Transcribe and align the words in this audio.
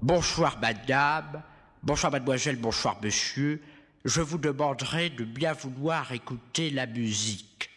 Bonsoir 0.00 0.58
madame, 0.60 1.42
bonsoir 1.82 2.12
mademoiselle, 2.12 2.56
bonsoir 2.56 2.96
monsieur. 3.02 3.60
Je 4.04 4.20
vous 4.20 4.38
demanderai 4.38 5.10
de 5.10 5.24
bien 5.24 5.52
vouloir 5.54 6.12
écouter 6.12 6.70
la 6.70 6.86
musique. 6.86 7.68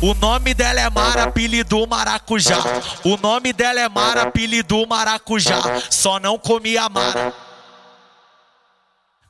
O, 0.00 0.14
nome 0.14 0.54
dela 0.54 0.80
é 0.80 0.88
Mara, 0.88 1.24
apelido 1.24 1.84
Maracujá. 1.86 2.58
O 3.04 3.16
nome 3.16 3.52
dela 3.52 3.80
é 3.80 3.88
Mara, 3.88 4.22
apelido 4.22 4.86
Maracujá. 4.86 5.60
Só 5.90 6.20
não 6.20 6.38
comia 6.38 6.88
Mara. 6.88 7.34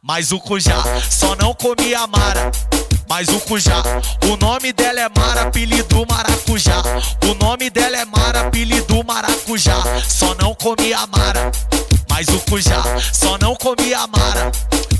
Mas 0.02 0.30
o 0.30 0.38
Cujá, 0.38 0.82
só 1.10 1.34
não 1.36 1.54
comia 1.54 2.06
Mara. 2.06 2.52
Mas 3.08 3.28
o 3.28 3.40
Cujá, 3.40 3.82
o 4.30 4.36
nome 4.36 4.72
dela 4.72 5.00
é 5.00 5.08
Mara, 5.08 5.42
apelido 5.42 6.06
Maracujá. 6.08 6.82
O 7.24 7.34
nome 7.42 7.70
dela 7.70 7.96
é 7.96 8.04
Mara, 8.04 8.42
apelido 8.42 9.02
Maracujá. 9.04 9.82
Só 10.06 10.34
não 10.34 10.54
comia 10.54 11.06
Mara. 11.06 11.50
Mas 12.08 12.28
o 12.28 12.38
Cujá, 12.40 12.82
só 13.12 13.38
não 13.38 13.56
comia 13.56 14.06
Mara. 14.06 14.52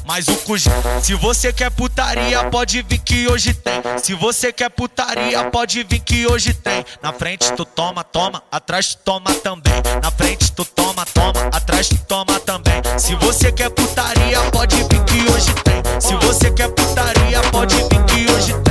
Mas 0.08 0.26
o 0.26 0.36
Cujá, 0.38 0.72
se 1.02 1.12
você 1.12 1.52
quer 1.52 1.70
putaria, 1.70 2.42
pode 2.44 2.80
vir 2.80 2.98
que 2.98 3.28
hoje 3.28 3.52
tem. 3.52 3.82
Se 4.02 4.14
você 4.14 4.50
quer 4.50 4.70
putaria, 4.70 5.44
pode 5.50 5.82
vir 5.82 6.00
que 6.00 6.26
hoje 6.26 6.54
tem. 6.54 6.82
Na 7.02 7.12
frente 7.12 7.52
tu 7.52 7.62
toma, 7.62 8.02
toma, 8.02 8.42
atrás 8.50 8.94
tu 8.94 9.02
toma 9.04 9.34
também. 9.34 9.74
Na 10.02 10.10
frente 10.10 10.50
tu 10.52 10.64
toma, 10.64 11.04
toma, 11.04 11.50
atrás 11.52 11.88
tu 11.90 11.98
toma 12.08 12.40
também. 12.40 12.80
Se 12.98 13.14
você 13.16 13.52
quer 13.52 13.68
putaria, 13.68 14.40
pode 14.50 14.76
vir 14.76 15.04
que 15.04 15.30
hoje 15.30 15.52
tem. 15.62 16.00
Se 16.00 16.14
você 16.26 16.50
quer 16.52 16.70
putaria, 16.70 17.42
pode 17.52 17.76
vir 17.76 18.04
que 18.06 18.32
hoje 18.32 18.54
tem. 18.62 18.67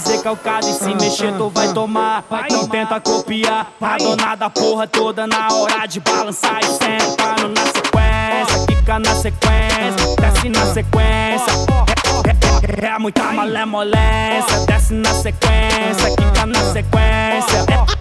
Ser 0.00 0.20
calcado 0.20 0.68
e 0.68 0.72
se 0.72 0.94
mexer 0.94 1.32
tu 1.36 1.48
vai 1.48 1.72
tomar. 1.72 2.24
Não 2.50 2.66
tenta 2.66 3.00
copiar, 3.00 3.72
a 3.80 3.96
dona 3.96 4.34
da 4.34 4.50
porra 4.50 4.86
toda 4.86 5.26
Na 5.26 5.48
hora 5.52 5.86
de 5.86 6.00
balançar 6.00 6.58
e 6.60 6.66
sentando 6.66 7.48
na 7.48 7.64
sequência. 7.66 8.66
Fica 8.68 8.98
na 8.98 9.14
sequência, 9.14 10.16
desce 10.20 10.48
na 10.48 10.66
sequência. 10.66 11.52
É, 12.24 12.82
é, 12.82 12.86
é, 12.86 12.94
é 12.94 12.98
muita 12.98 13.22
malemolência. 13.32 14.66
Desce 14.66 14.92
na 14.92 15.14
sequência, 15.14 16.10
fica 16.18 16.46
na 16.46 16.60
sequência 16.72 17.95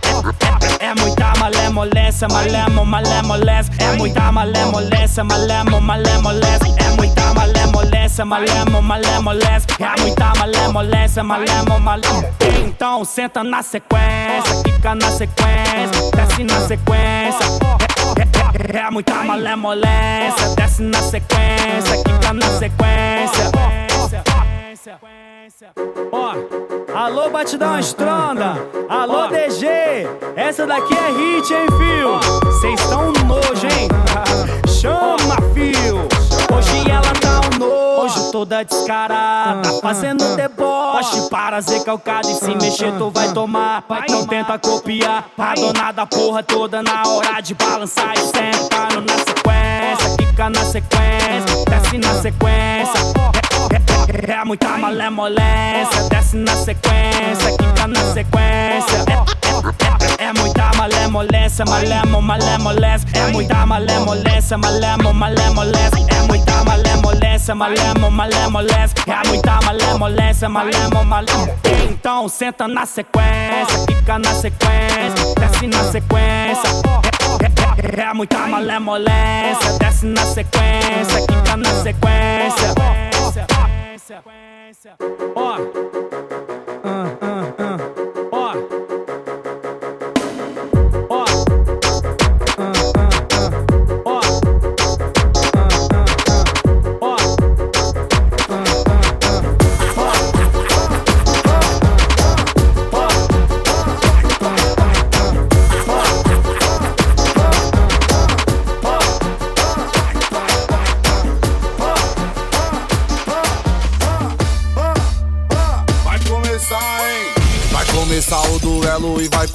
é, 0.79 0.85
é, 0.85 0.87
é, 0.87 0.91
é 0.91 0.95
muita 0.95 1.33
malemolência, 1.39 2.27
malemo, 2.27 2.85
malemolência. 2.85 3.73
É 3.79 3.91
muita 3.93 4.31
malemolência, 4.31 5.23
malemo, 5.23 5.81
malemolência. 5.81 6.75
É 6.77 6.89
muita 6.95 7.33
malemolência, 7.33 8.25
malemo, 8.25 8.81
malemolência. 8.81 9.67
É 9.79 10.01
muita 10.01 10.33
malemolência, 10.35 11.23
malemo, 11.23 11.79
malemolência. 11.79 12.35
Então 12.75 13.05
senta 13.05 13.43
na 13.43 13.63
sequência, 13.63 14.61
fica 14.65 14.95
na 14.95 15.11
sequência 15.11 15.65
Desce 16.15 16.43
na 16.43 16.67
sequência. 16.67 17.45
É, 18.17 18.75
é, 18.75 18.77
é, 18.77 18.81
é 18.81 18.91
muita 18.91 19.13
malemolência 19.23 20.55
Desce 20.55 20.81
na 20.81 21.01
sequência, 21.01 21.97
fica 21.97 22.33
na 22.33 22.47
sequência. 22.59 23.51
Ó, 26.11 26.74
alô 26.95 27.29
batidão 27.29 27.77
estronda, 27.77 28.55
alô 28.87 29.27
DG, 29.27 29.67
essa 30.35 30.65
daqui 30.65 30.93
é 30.93 31.11
hit, 31.11 31.53
hein, 31.53 31.67
fio? 31.77 32.51
Cês 32.61 32.81
tão 32.87 33.11
nojo, 33.25 33.67
hein? 33.67 33.89
Chama, 34.67 35.35
fio. 35.53 36.07
Hoje 36.55 36.89
ela 36.89 37.11
tá 37.19 37.41
um 37.53 37.59
nojo, 37.59 38.31
toda 38.31 38.63
descarada, 38.63 39.73
fazendo 39.81 40.35
deboche. 40.37 41.29
Para 41.29 41.61
ser 41.61 41.83
calcado 41.83 42.29
e 42.29 42.35
se 42.35 42.55
mexer 42.55 42.93
tu 42.97 43.11
vai 43.11 43.31
tomar. 43.33 43.83
Não 44.09 44.25
tenta 44.25 44.57
copiar, 44.57 45.25
a 45.37 45.53
dona 45.53 45.91
da 45.91 46.05
porra 46.05 46.41
toda 46.41 46.81
na 46.81 47.03
hora 47.07 47.41
de 47.41 47.53
balançar 47.53 48.13
e 48.15 48.19
sentando 48.19 49.01
na 49.01 49.17
sequência. 49.17 50.15
Fica 50.17 50.49
na 50.49 50.63
sequência, 50.63 51.65
desce 51.69 51.97
na 51.97 52.13
sequência. 52.21 53.44
É, 53.71 54.31
é, 54.31 54.35
é 54.35 54.43
muita 54.45 54.77
malemolência, 54.77 56.09
desce 56.09 56.35
na 56.37 56.55
sequência, 56.55 57.57
quica 57.57 57.87
na 57.87 58.13
sequência. 58.13 59.05
É, 59.07 59.13
é, 59.13 60.23
é, 60.23 60.27
é 60.27 60.33
muita 60.33 60.71
malemolência, 60.77 61.65
malemo, 61.65 62.21
malemolência. 62.21 63.07
É 63.13 63.27
muita 63.27 63.65
malemolência, 63.65 64.57
malemo, 64.57 65.13
malemolência. 65.13 66.05
É 66.09 66.21
muita 66.27 66.63
malemolência, 66.63 67.55
malemo, 67.55 68.11
malemolência. 68.11 68.95
É 69.07 69.27
muita 69.27 69.59
malemolência, 69.65 70.49
malemo, 70.49 71.05
malemolência. 71.05 71.55
Então 71.89 72.27
senta 72.27 72.67
na 72.67 72.85
sequência, 72.85 73.85
quica 73.87 74.19
na 74.19 74.33
sequência, 74.35 75.35
desce 75.39 75.67
na 75.67 75.83
sequência. 75.85 76.69
É, 77.41 78.01
é, 78.01 78.09
é 78.09 78.13
muita 78.13 78.39
malemolência, 78.47 79.79
desce 79.79 80.05
na 80.05 80.25
sequência, 80.25 81.21
quica 81.27 81.57
na 81.57 81.69
sequência 81.81 83.14
sequência. 83.35 84.95
Ó. 85.35 86.04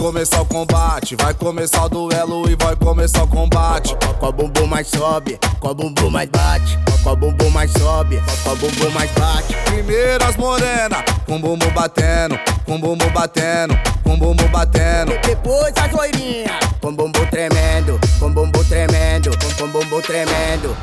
começar 0.00 0.40
o 0.40 0.46
combate. 0.46 1.14
Vai 1.14 1.34
começar 1.34 1.84
o 1.84 1.88
duelo 1.90 2.50
e 2.50 2.56
vai 2.56 2.74
começar 2.74 3.22
o 3.22 3.28
combate. 3.28 3.94
Com 4.18 4.26
a 4.26 4.32
bumbum 4.32 4.66
mais 4.66 4.88
sobe, 4.88 5.38
com 5.60 5.68
a 5.68 5.74
bumbum 5.74 6.08
mais 6.08 6.28
bate. 6.30 6.78
Com 7.02 7.10
a 7.10 7.14
bumbum 7.14 7.50
mais 7.50 7.70
sobe, 7.72 8.22
com 8.42 8.50
a 8.50 8.54
bumbum 8.54 8.90
mais 8.92 9.10
bate. 9.10 9.54
Primeiras 9.66 10.36
morena, 10.38 11.04
com 11.26 11.38
bumbum 11.38 11.70
batendo, 11.74 12.38
com 12.64 12.80
bumbum 12.80 13.10
batendo, 13.10 13.78
com 14.02 14.18
bumbum 14.18 14.48
batendo. 14.48 15.12
Depois 15.20 15.74
as 15.76 15.92
loirinhas, 15.92 16.50
com 16.80 16.94
bumbum 16.94 17.26
tremendo, 17.26 18.00
com 18.18 18.32
bumbum 18.32 18.64
tremendo, 18.64 19.30
com 19.58 19.68
bumbum 19.68 20.00
tremendo. 20.00 20.74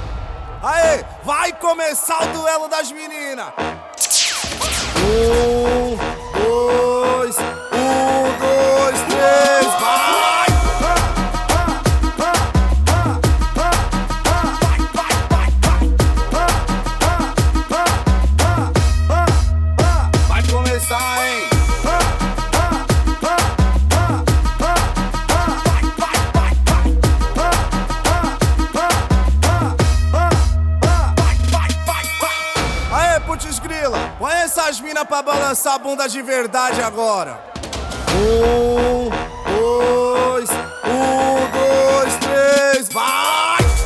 Aê, 0.61 1.03
vai 1.23 1.53
começar 1.53 2.23
o 2.23 2.27
duelo 2.33 2.67
das 2.67 2.91
meninas. 2.91 3.47
Um, 4.99 6.26
minas 34.97 35.07
pra 35.07 35.21
balançar 35.21 35.75
a 35.75 35.77
bunda 35.77 36.07
de 36.07 36.21
verdade 36.21 36.81
agora. 36.81 37.39
Um, 38.15 39.36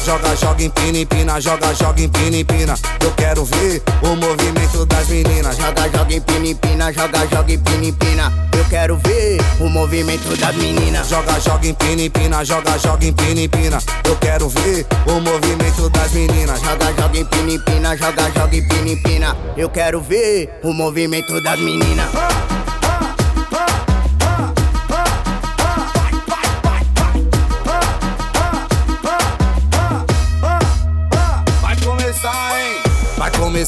Joga, 0.04 0.36
joga, 0.36 0.64
empina, 0.64 0.98
empina, 0.98 1.40
joga, 1.40 1.74
joga, 1.76 2.02
empina, 2.02 2.38
empina. 2.38 2.76
Eu 3.04 3.12
quero 3.12 3.46
ver 3.46 3.84
o 4.02 4.16
movimento 4.16 4.84
das 4.88 5.08
meninas. 5.08 5.58
Joga, 5.58 5.90
joga, 5.90 6.16
empina, 6.16 6.48
empina, 6.48 6.92
joga, 6.92 7.28
joga, 7.28 7.54
empina, 7.54 7.86
empina. 7.86 8.34
Eu 8.58 8.66
quero 8.66 8.98
ver 8.98 9.38
o 9.60 9.70
movimento 9.70 10.36
das 10.38 10.56
meninas. 10.56 11.08
Joga, 11.08 11.40
joga, 11.40 11.68
empina, 11.68 12.02
empina, 12.02 12.44
joga, 12.44 12.80
joga, 12.80 13.06
empina, 13.06 13.42
empina. 13.42 13.78
Eu 14.04 14.16
quero 14.16 14.50
ver 14.50 14.88
o 15.06 15.20
movimento 15.22 15.88
das 15.92 16.12
meninas. 16.14 16.60
Joga, 16.62 16.94
joga, 16.94 17.18
empina, 17.20 17.52
empina, 17.52 17.96
joga, 17.96 18.32
joga, 18.32 18.56
empina, 18.56 18.90
empina. 18.90 19.38
Eu 19.56 19.70
quero 19.70 20.02
ver 20.02 20.50
o 20.64 20.74
movimento 20.74 21.40
das 21.44 21.60
meninas. 21.60 22.10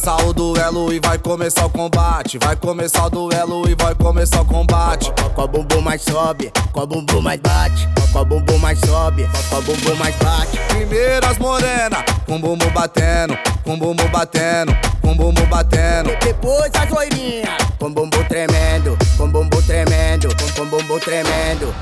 começar 0.03 0.27
o 0.27 0.33
duelo 0.33 0.93
e 0.93 0.99
vai 0.99 1.17
começar 1.17 1.65
o 1.65 1.69
combate. 1.69 2.37
Vai 2.37 2.57
começar 2.57 3.05
o 3.05 3.09
duelo 3.09 3.69
e 3.69 3.75
vai 3.75 3.95
começar 3.95 4.41
o 4.41 4.45
combate. 4.45 5.09
Com 5.33 5.41
a 5.41 5.47
bumbum 5.47 5.79
mais 5.79 6.01
sobe, 6.01 6.51
com 6.73 6.81
a 6.81 6.85
bumbum 6.85 7.21
mais 7.21 7.39
bate. 7.39 7.87
Com 8.11 8.19
a 8.19 8.25
bumbum 8.25 8.57
mais 8.57 8.79
sobe, 8.79 9.25
com 9.49 9.57
a 9.57 9.61
bumbum 9.61 9.95
mais 9.95 10.13
bate. 10.17 10.57
Primeiras 10.67 11.37
morena, 11.37 12.03
com 12.25 12.39
bumbum 12.39 12.69
batendo, 12.71 13.37
com 13.63 13.79
bumbum 13.79 14.07
batendo, 14.09 14.75
com 15.01 15.15
bumbum 15.15 15.45
batendo. 15.45 16.09
E 16.09 16.15
depois 16.17 16.71
as 16.75 16.89
loirinhas, 16.89 17.55
com 17.79 17.89
bumbum 17.89 18.23
tremendo, 18.25 18.97
com 19.17 19.29
bumbum 19.29 19.61
tremendo, 19.61 20.27
com 20.57 20.65
bumbum 20.65 20.99
tremendo. 20.99 21.73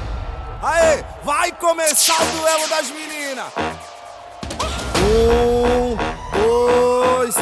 Aê, 0.61 1.03
vai 1.23 1.51
começar 1.53 2.21
o 2.21 2.37
duelo 2.37 2.69
das 2.69 2.87
meninas. 2.91 3.47
Um, 5.01 5.97
dois, 6.37 7.35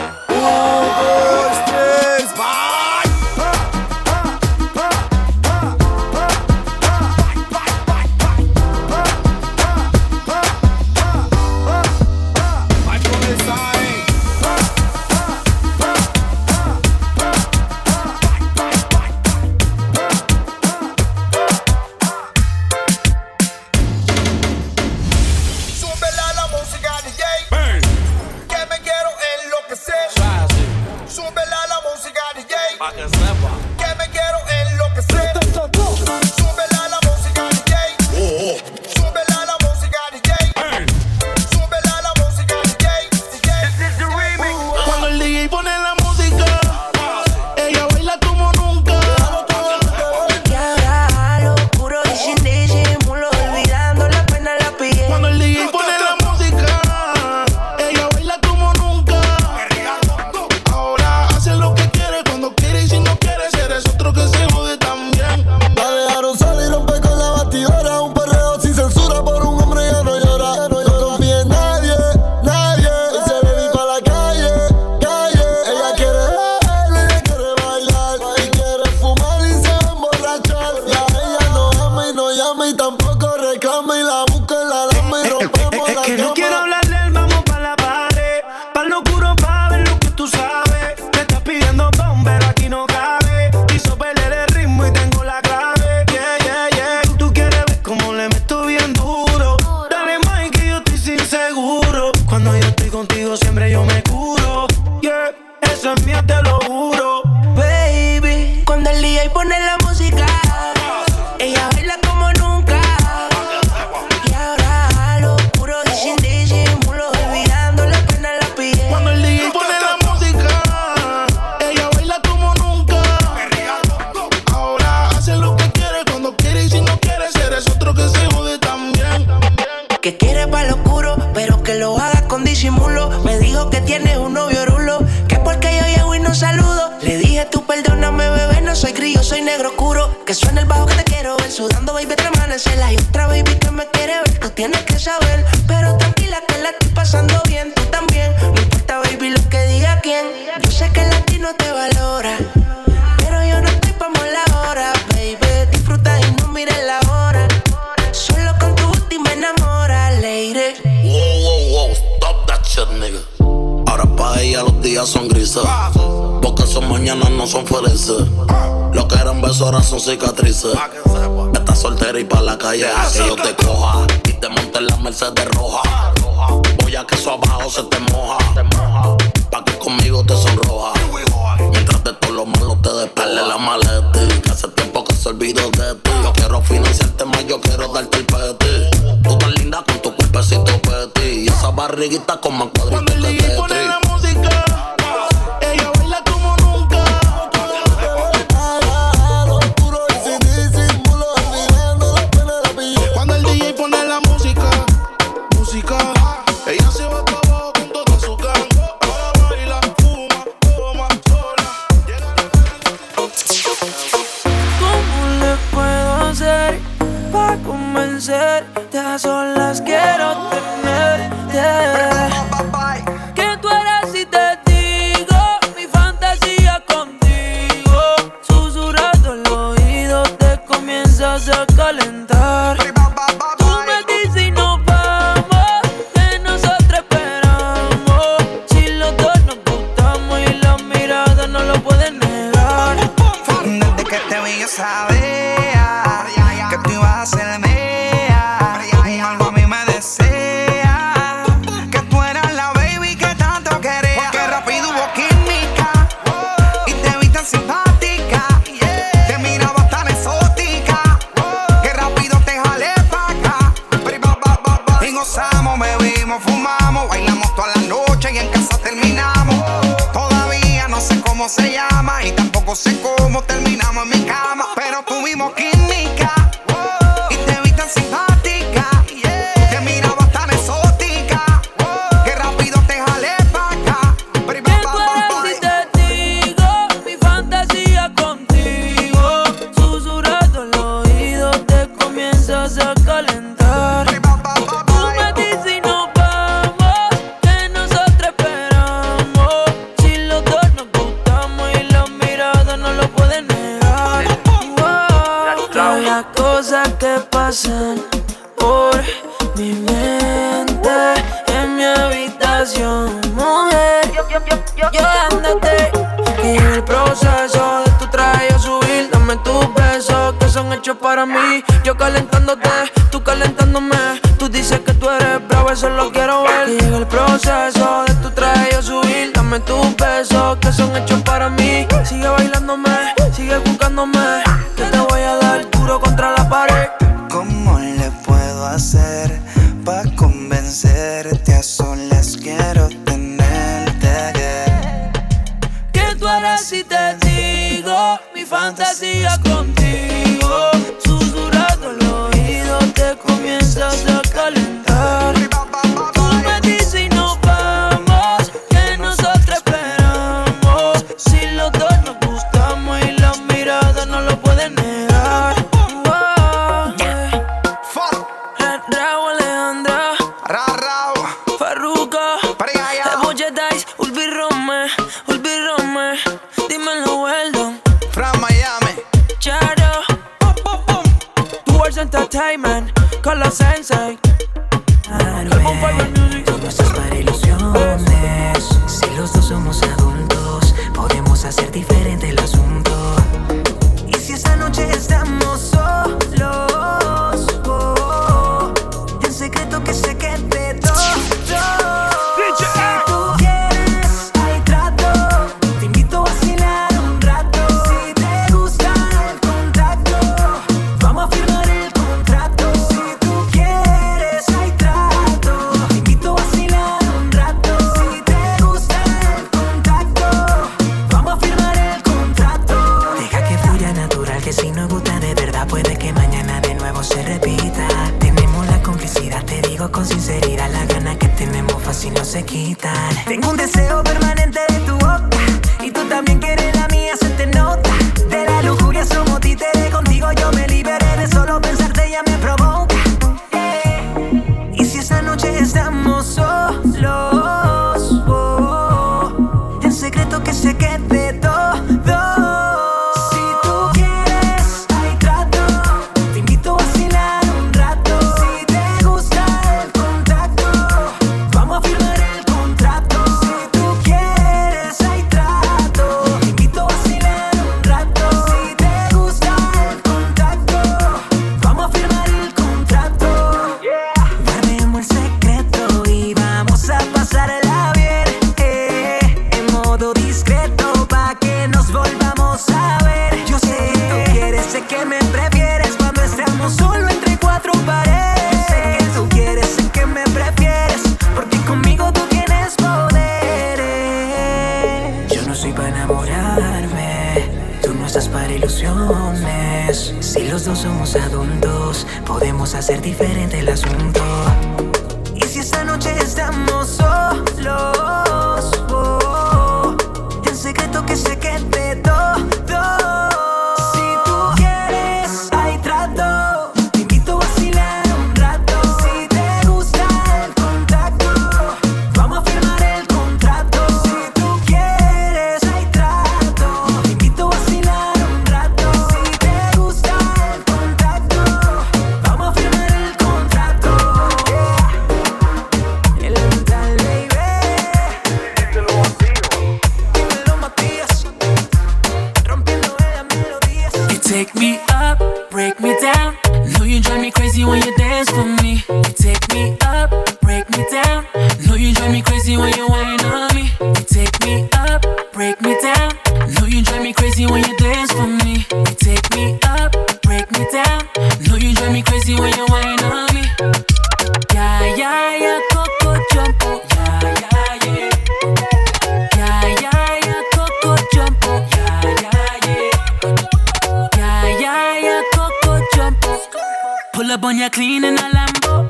Pull 577.19 577.31
up 577.33 577.43
on 577.43 577.57
ya 577.57 577.67
clean 577.67 578.05
in 578.05 578.17
a 578.17 578.31
Lambo. 578.31 578.89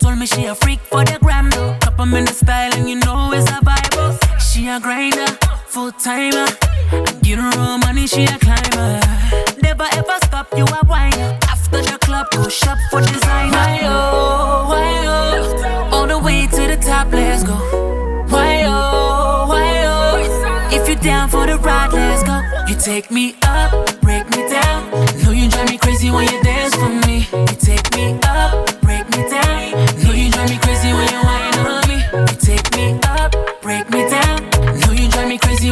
Told 0.00 0.16
me 0.16 0.24
she 0.24 0.46
a 0.46 0.54
freak 0.54 0.80
for 0.80 1.04
the 1.04 1.18
gram 1.20 1.50
though. 1.50 1.76
Cup 1.80 2.00
'em 2.00 2.14
in 2.14 2.24
the 2.24 2.32
style 2.32 2.72
and 2.72 2.88
you 2.88 2.96
know 2.96 3.30
it's 3.30 3.50
a 3.50 3.60
Bible. 3.60 4.16
She 4.40 4.68
a 4.68 4.80
grinder, 4.80 5.28
full 5.66 5.92
timer. 5.92 6.48
Get 7.20 7.38
her 7.38 7.52
own 7.58 7.80
money, 7.80 8.06
she 8.06 8.24
a 8.24 8.38
climber. 8.38 9.00
Never 9.62 9.86
ever 10.00 10.16
stop, 10.24 10.46
you 10.56 10.64
a 10.64 10.80
whiner. 10.86 11.36
After 11.52 11.82
the 11.82 11.98
club, 12.06 12.30
go 12.30 12.48
shop 12.48 12.78
for 12.90 13.02
designer. 13.02 13.52
Why 13.52 13.80
oh, 13.84 14.64
why 14.70 14.90
oh, 15.04 15.90
all 15.92 16.06
the 16.06 16.18
way 16.18 16.46
to 16.46 16.62
the 16.72 16.78
top, 16.80 17.12
let's 17.12 17.42
go. 17.44 17.58
Why 18.32 18.64
oh, 18.64 19.44
why 19.50 19.68
oh, 19.92 20.72
if 20.72 20.88
you're 20.88 21.04
down 21.10 21.28
for 21.28 21.44
the 21.46 21.58
ride, 21.58 21.92
let's 21.92 22.22
go. 22.22 22.36
You 22.66 22.76
take 22.80 23.10
me 23.10 23.36
up, 23.42 24.00
break 24.00 24.24
me 24.30 24.48
down. 24.48 24.90
Know 25.22 25.32
you 25.32 25.50
drive 25.50 25.68
me 25.68 25.76
crazy 25.76 26.10
when 26.10 26.24
you 26.32 26.42
dance 26.42 26.74
for 26.74 26.88
me. 26.88 27.07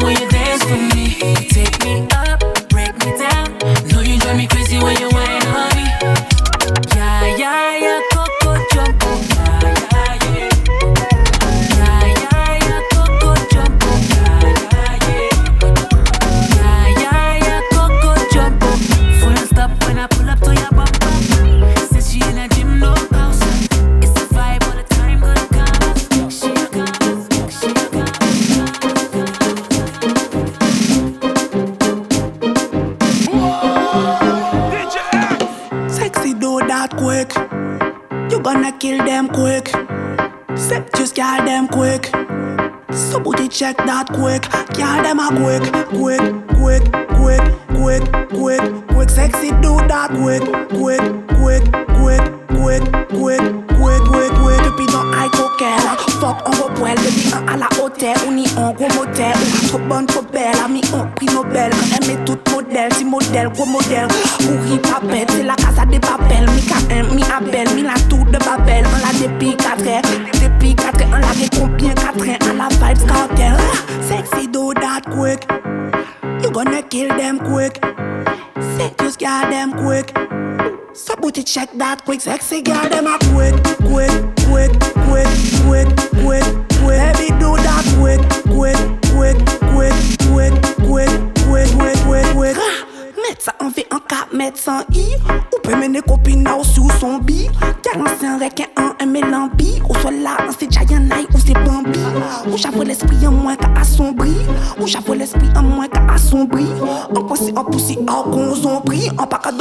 When 0.07 0.17
you 0.21 0.26
check 43.57 43.77
that 43.79 44.07
quick. 44.09 44.43
Girl 44.77 45.03
them 45.03 45.19
a 45.19 45.29
quick, 45.33 45.65
quick, 45.89 46.36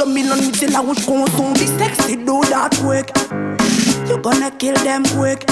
Coming 0.06 0.30
on 0.30 0.38
with 0.38 0.60
the 0.60 0.70
loud 0.70 1.02
phone 1.02 1.26
sound 1.30 1.56
This 1.56 1.76
sexy 1.78 2.14
do 2.14 2.40
that 2.42 2.78
work. 2.86 3.10
You 4.08 4.22
gonna 4.22 4.52
kill 4.52 4.76
them 4.84 5.02
quick 5.18 5.50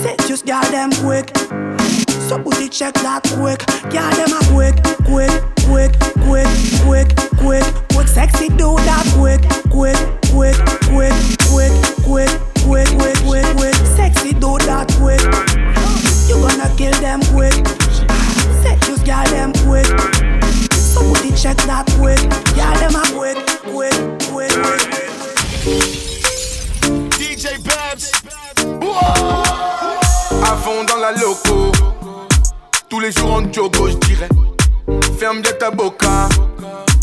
Say 0.00 0.16
just 0.26 0.46
got 0.46 0.64
them 0.70 0.90
quick 1.04 1.36
So 2.26 2.42
put 2.42 2.56
check 2.72 2.94
that 2.94 3.22
quick 3.36 3.62
Yeah 3.92 4.08
them 4.16 4.32
a 4.32 4.40
quick, 4.54 4.82
quick 5.04 5.49
Tous 32.90 33.00
les 33.00 33.12
jours 33.12 33.32
en 33.34 33.52
jogo, 33.52 33.88
je 33.88 33.96
dirais. 34.08 34.28
Ferme 35.18 35.40
bien 35.42 35.52
ta 35.52 35.70
boca. 35.70 36.28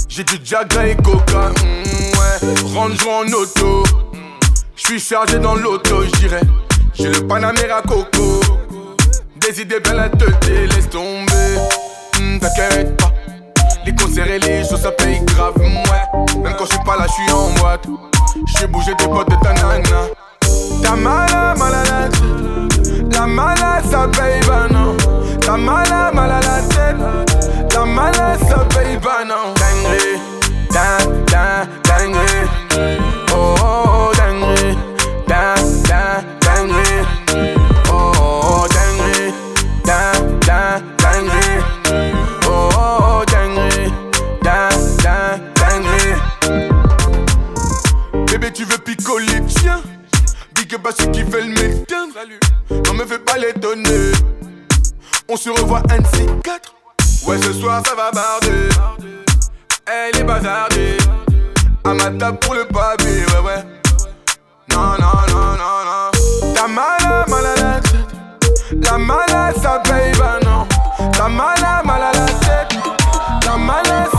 J'ai 0.09 0.23
du 0.23 0.37
Jaga 0.43 0.85
et 0.87 0.95
Coca. 0.97 1.49
mm, 1.49 2.17
ouais. 2.17 2.75
Range 2.75 3.07
en 3.07 3.31
auto. 3.33 3.83
Je 4.75 4.81
suis 4.87 4.99
chargé 4.99 5.39
dans 5.39 5.55
l'auto, 5.55 6.03
je 6.03 6.11
dirais. 6.19 6.41
J'ai 6.93 7.09
le 7.09 7.25
Panamera 7.27 7.81
Coco. 7.87 8.41
Des 9.37 9.61
idées 9.61 9.79
bien 9.79 9.93
la 9.93 10.09
tête, 10.09 10.45
laisse 10.75 10.89
tomber. 10.89 11.57
Hmm, 12.19 12.39
T'inquiète 12.39 12.97
pas. 12.97 13.11
Les 13.85 13.95
concerts 13.95 14.29
et 14.29 14.39
les 14.39 14.67
choses 14.67 14.81
ça 14.81 14.91
paye 14.91 15.21
grave, 15.25 15.55
ouais. 15.57 16.41
Même 16.43 16.55
quand 16.57 16.65
je 16.65 16.71
suis 16.71 16.83
pas 16.83 16.97
là, 16.97 17.05
je 17.07 17.13
suis 17.13 17.31
en 17.31 17.49
boîte. 17.61 17.85
J'ai 18.59 18.67
bougé 18.67 18.93
des 18.95 19.05
potes 19.05 19.29
de 19.29 19.35
ta 19.41 19.53
nana. 19.53 20.07
Ta 20.83 20.95
mala, 20.95 21.55
malade. 21.57 22.15
La 23.11 23.25
malade, 23.25 23.85
ça 23.89 24.07
paye 24.07 24.39
pas, 24.41 24.67
non. 24.71 24.95
Mala, 25.57 26.11
malade 26.13 26.43
la 26.43 26.61
tête. 26.61 26.97
La 27.73 27.85
malade, 27.85 28.39
ça 28.47 28.57
paye 28.69 28.97
pas, 28.97 29.23
non. 29.25 29.53
Dinguerie, 29.55 30.19
din, 30.69 30.97
din, 31.25 31.67
dinguerie. 31.83 32.47
Oh, 33.33 33.55
oh, 33.59 33.65
oh, 33.87 34.11
dinguerie. 34.13 34.75
Din, 35.27 35.55
din, 35.83 36.23
dinguerie. 36.41 37.01
Oh, 37.89 38.11
oh, 38.19 38.21
oh, 38.21 38.67
dinguerie. 38.67 39.31
Din, 39.83 40.11
din, 40.39 40.67
dinguerie. 40.97 41.57
Oh, 42.45 42.69
oh, 42.75 42.99
oh, 43.01 43.23
dinguerie. 43.25 43.89
Din, 44.43 44.69
din, 44.97 45.23
dinguerie. 45.55 46.15
Bébé, 48.25 48.51
tu 48.51 48.63
veux 48.65 48.77
picoler, 48.77 49.41
tiens. 49.47 49.81
Big 50.53 50.73
up 50.75 50.85
à 50.87 50.91
ceux 50.91 51.09
qui 51.11 51.23
veulent 51.23 51.53
me 52.97 53.05
fais 53.05 53.19
pas 53.19 53.37
l'étonner. 53.37 54.11
On 55.29 55.37
se 55.37 55.49
revoit 55.49 55.81
N4. 55.81 57.27
Ouais, 57.27 57.37
ce 57.37 57.53
soir 57.53 57.83
ça 57.85 57.93
va 57.95 58.11
barder. 58.11 58.69
Elle 59.85 60.19
est 60.19 60.23
bazardée. 60.23 60.97
À 61.83 61.93
ma 61.93 62.09
table 62.11 62.39
pour 62.39 62.55
le 62.55 62.65
papier, 62.65 63.07
ouais, 63.07 63.45
ouais. 63.45 63.63
Non, 64.71 64.95
non, 64.99 65.17
non, 65.29 65.55
non, 65.61 65.77
non. 65.85 66.53
Ta 66.53 66.67
malade, 66.67 67.29
malade 67.29 67.59
la 67.59 67.79
tête. 67.81 68.83
La 68.83 68.97
malade, 68.97 69.55
ça 69.61 69.81
paye 69.83 70.11
pas, 70.13 70.39
non. 70.43 70.67
Ta 71.11 71.27
malade, 71.27 71.85
malade 71.85 72.15
la 72.15 72.25
tête. 72.25 72.79
La 73.45 73.57
malade, 73.57 74.09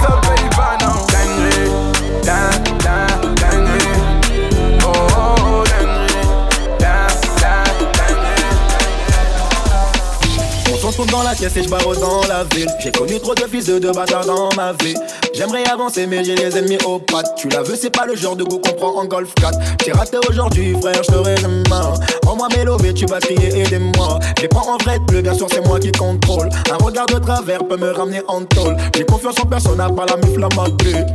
retrouve 10.98 11.12
dans 11.12 11.22
la 11.22 11.34
caisse 11.34 11.56
et 11.56 11.62
je 11.62 11.68
barre 11.68 11.82
dans 12.00 12.26
la 12.28 12.44
ville. 12.54 12.68
J'ai 12.80 12.90
connu 12.90 13.20
trop 13.20 13.34
de 13.34 13.42
fils 13.42 13.66
de 13.66 13.90
bâtards 13.90 14.26
dans 14.26 14.52
ma 14.56 14.72
vie. 14.72 14.94
J'aimerais 15.34 15.64
avancer, 15.66 16.06
mais 16.06 16.24
j'ai 16.24 16.34
les 16.34 16.56
ennemis 16.56 16.78
aux 16.84 16.98
pattes. 16.98 17.34
Tu 17.36 17.48
la 17.48 17.62
veux, 17.62 17.76
c'est 17.76 17.94
pas 17.94 18.04
le 18.06 18.16
genre 18.16 18.34
de 18.34 18.42
goût 18.42 18.58
qu'on 18.58 18.72
prend 18.72 19.00
en 19.00 19.04
golf 19.04 19.32
4. 19.34 19.76
T'es 19.78 19.92
raté 19.92 20.16
aujourd'hui, 20.28 20.74
frère, 20.80 21.00
je 21.02 21.12
demain. 21.12 21.92
En 22.26 22.34
moi, 22.34 22.48
mélové, 22.56 22.92
tu 22.92 23.06
vas 23.06 23.20
crier, 23.20 23.60
aidez-moi. 23.60 24.18
Les 24.42 24.48
prends 24.48 24.74
en 24.74 24.76
vrai 24.78 24.98
bleu, 25.06 25.22
bien 25.22 25.34
sûr, 25.34 25.46
c'est 25.50 25.64
moi 25.66 25.78
qui 25.78 25.92
contrôle. 25.92 26.48
Un 26.72 26.84
regard 26.84 27.06
de 27.06 27.18
travers 27.18 27.64
peut 27.66 27.76
me 27.76 27.92
ramener 27.92 28.22
en 28.26 28.42
tôle. 28.44 28.76
J'ai 28.96 29.04
confiance 29.04 29.38
en 29.40 29.46
personne, 29.46 29.80
à 29.80 29.88
part 29.88 30.06
la 30.06 30.16
mif, 30.16 30.36
la. 30.36 30.48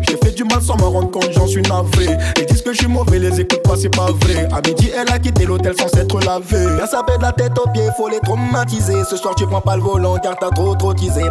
J'ai 0.08 0.18
fait 0.18 0.32
du 0.32 0.44
mal 0.46 0.62
sans 0.62 0.78
me 0.78 0.84
rendre 0.84 1.12
compte, 1.12 1.30
j'en 1.32 1.48
suis 1.48 1.62
navré. 1.64 2.18
Ils 2.38 2.46
disent 2.46 2.62
que 2.62 2.72
je 2.72 2.78
suis 2.80 2.88
mauvais, 2.88 3.20
les 3.20 3.42
écoute 3.42 3.62
pas, 3.64 3.76
c'est 3.76 3.90
pas 3.90 4.08
vrai. 4.22 4.48
À 4.54 4.66
midi, 4.66 4.92
elle 4.96 5.12
a 5.12 5.20
quitté 5.20 5.46
l'hôtel 5.46 5.74
sans 5.78 5.90
s'être 5.90 6.20
lavé. 6.22 6.76
Bien 6.78 6.88
sapé 6.88 7.18
de 7.18 7.24
la 7.24 7.34
tête 7.34 7.58
aux 7.60 7.70
pieds, 7.72 7.90
faut 7.98 8.08
les 8.08 8.20
traumatiser. 8.22 9.04
Ce 9.10 9.18
soir, 9.18 9.36
tu 9.36 9.46
prends 9.46 9.62
pas 9.62 9.73
le 9.76 9.82
volant 9.82 10.18
car 10.18 10.36
t'as 10.40 10.50
trop 10.50 10.76
trop 10.76 10.94
teasé. 10.94 11.24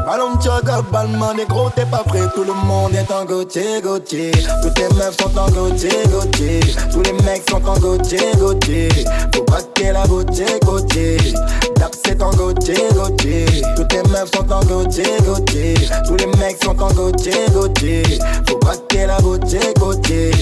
Jog, 0.42 0.64
ballman, 0.90 1.36
gros, 1.48 1.70
t'es 1.70 1.84
pas 1.84 2.02
prêt. 2.04 2.22
Tout 2.34 2.44
le 2.44 2.52
monde 2.52 2.94
est 2.94 3.10
en 3.12 3.24
Gauthier, 3.24 3.80
Gauthier. 3.82 4.32
Toutes 4.62 4.78
les 4.78 4.88
meufs 4.96 5.16
sont 5.16 5.38
en 5.38 5.48
Gauthier, 5.50 5.90
Gauthier. 6.10 6.60
Tous 6.90 7.02
les 7.02 7.12
mecs 7.24 7.48
sont 7.48 7.64
en 7.64 7.78
Gauthier, 7.78 8.32
Gauthier. 8.38 8.88
Faut 9.34 9.44
braquer 9.44 9.92
la 9.92 10.06
Gauthier, 10.06 10.58
Gauthier. 10.64 11.18
Dap, 11.76 11.92
c'est 12.04 12.22
en 12.22 12.30
Gauthier, 12.30 12.88
Gauthier. 12.94 13.46
Toutes 13.76 13.92
les 13.92 14.02
meufs 14.02 14.30
sont 14.34 14.52
en 14.52 14.64
Gauthier, 14.64 15.04
Gauthier. 15.24 15.74
Tous 16.06 16.16
les 16.16 16.26
mecs 16.38 16.62
sont 16.62 16.80
en 16.80 16.92
Gauthier, 16.92 17.46
Gauthier. 17.52 18.02
Faut 18.48 18.58
braquer 18.58 19.06
la 19.06 19.20
Gauthier, 19.20 19.74
Gauthier. 19.78 20.32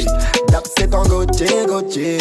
Dap, 0.49 0.67
c'est 0.77 0.95
en 0.95 1.03
Gauthier, 1.03 1.67
Gauthier. 1.67 2.19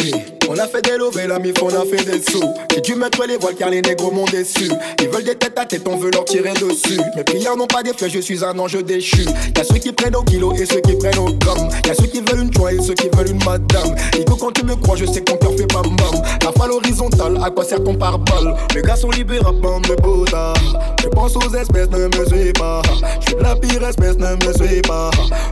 On 0.50 0.58
a 0.58 0.68
fait 0.68 0.82
des 0.82 0.98
lovés, 0.98 1.28
la 1.28 1.38
mif, 1.38 1.62
on 1.62 1.68
a 1.68 1.86
fait 1.86 2.04
des 2.04 2.22
sous. 2.24 2.44
J'ai 2.74 2.82
dû 2.82 2.96
mettre 2.96 3.24
les 3.28 3.38
voiles 3.38 3.56
car 3.56 3.70
les 3.70 3.82
négros 3.82 4.12
m'ont 4.12 4.26
déçu. 4.26 4.70
Ils 5.00 5.08
veulent 5.08 5.24
des 5.24 5.36
têtes 5.36 5.60
à 5.60 5.66
tête, 5.70 5.88
on 5.88 5.98
veut 5.98 6.10
leur 6.12 6.26
tirer 6.26 6.54
dessus. 6.54 7.00
Mes 7.16 7.24
prières 7.24 7.56
n'ont 7.56 7.68
pas 7.68 7.84
d'effet, 7.84 8.10
je 8.10 8.20
suis 8.20 8.44
un 8.44 8.58
ange 8.58 8.84
déchu. 8.84 9.24
Y'a 9.56 9.64
ceux 9.64 9.76
qui 9.76 9.92
prennent 9.92 10.16
au 10.16 10.24
kilo 10.24 10.54
et 10.56 10.66
ceux 10.66 10.82
qui 10.82 10.96
prennent 10.96 11.20
au 11.20 11.32
gramme. 11.32 11.70
Y'a 11.86 11.94
ceux 11.94 12.08
qui 12.08 12.22
veulent 12.22 12.42
une 12.42 12.54
joie 12.54 12.74
et 12.74 12.82
ceux 12.82 12.96
qui 12.96 13.08
veulent 13.16 13.30
une 13.30 13.44
madame. 13.46 13.96
Et 14.18 14.26
que 14.26 14.34
quand 14.34 14.52
tu 14.52 14.66
me 14.66 14.76
crois, 14.76 14.96
je 14.96 15.06
sais 15.06 15.22
que 15.22 15.32
ton 15.32 15.38
cœur 15.38 15.52
fait 15.56 15.68
pas 15.68 15.82
bam. 15.84 16.22
La 16.44 16.52
falle 16.52 16.72
horizontale, 16.72 17.40
à 17.44 17.50
quoi 17.52 17.64
sert 17.64 17.84
ton 17.84 17.96
pare-balles? 17.96 18.56
Les 18.74 18.82
gars 18.82 18.96
sont 18.96 19.12
libérables, 19.12 19.62
bande 19.62 19.88
de 19.88 19.96
boda. 19.96 20.54
Je 21.02 21.08
pense 21.10 21.36
aux 21.36 21.56
espèces, 21.56 21.90
ne 21.92 22.08
me 22.08 22.26
suis 22.26 22.52
pas. 22.54 22.82
Je 23.22 23.28
suis 23.28 23.36
la 23.40 23.56
pire 23.56 23.84
espèce, 23.88 24.18
ne 24.18 24.36
me 24.36 24.54
suis 24.54 24.82
pas. 24.82 25.12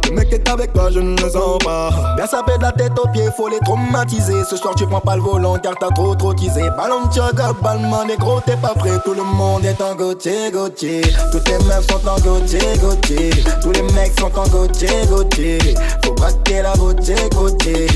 Le 0.09 0.15
mec 0.15 0.33
est 0.33 0.49
avec 0.49 0.73
toi, 0.73 0.89
je 0.91 0.99
ne 0.99 1.15
le 1.21 1.29
sens 1.29 1.59
pas. 1.63 1.89
Bien 2.15 2.25
sapé 2.25 2.57
de 2.57 2.63
la 2.63 2.71
tête 2.71 2.93
aux 2.97 3.07
pieds, 3.09 3.29
faut 3.35 3.49
les 3.49 3.59
traumatiser. 3.59 4.43
Ce 4.49 4.57
soir, 4.57 4.73
tu 4.75 4.87
prends 4.87 5.01
pas 5.01 5.15
le 5.15 5.21
volant 5.21 5.57
car 5.59 5.75
t'as 5.79 5.89
trop 5.89 6.15
trop 6.15 6.33
teasé. 6.33 6.61
Ballon 6.75 7.05
de 7.05 7.13
jog, 7.13 7.39
ballman, 7.61 8.07
gros, 8.17 8.41
t'es 8.41 8.57
pas 8.57 8.73
prêt. 8.73 8.97
Tout 9.05 9.13
le 9.13 9.23
monde 9.23 9.63
est 9.65 9.81
en 9.81 9.95
Gauthier, 10.07 10.51
Gauthier. 10.53 11.01
Toutes 11.33 11.49
les 11.49 11.57
meufs 11.65 11.85
sont 11.85 12.07
en 12.07 12.17
Gauthier, 12.21 12.61
Gauthier. 12.79 13.29
Tous 13.61 13.71
les 13.73 13.81
mecs 13.81 14.17
sont 14.17 14.31
en 14.39 14.47
Gauthier, 14.47 15.05
Gauthier. 15.09 15.59
Faut 16.05 16.13
braquer 16.13 16.61
la 16.61 16.73
Gauthier, 16.77 17.29
Gauthier. 17.35 17.87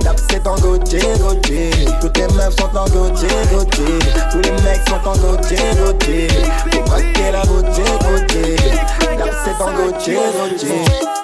Dap, 0.00 0.18
c'est 0.28 0.44
en 0.44 0.56
Gauthier, 0.56 1.00
Gauthier. 1.20 1.70
Toutes 2.00 2.18
les 2.18 2.26
meufs 2.34 2.56
sont 2.56 2.76
en 2.76 2.84
Gauthier, 2.86 3.28
Gauthier. 3.52 3.98
Tous 4.32 4.40
les 4.40 4.50
mecs 4.50 4.82
sont 4.88 5.08
en 5.08 5.16
Gauthier, 5.16 5.58
Gauthier. 5.78 6.28
Faut 6.72 6.82
braquer 6.82 7.30
la 7.30 7.42
Gauthier, 7.42 7.84
Gauthier. 8.10 8.56
Dap, 9.16 9.30
c'est 9.44 9.62
en 9.62 9.72
Gauthier, 9.72 10.18
Gauthier. 10.34 11.21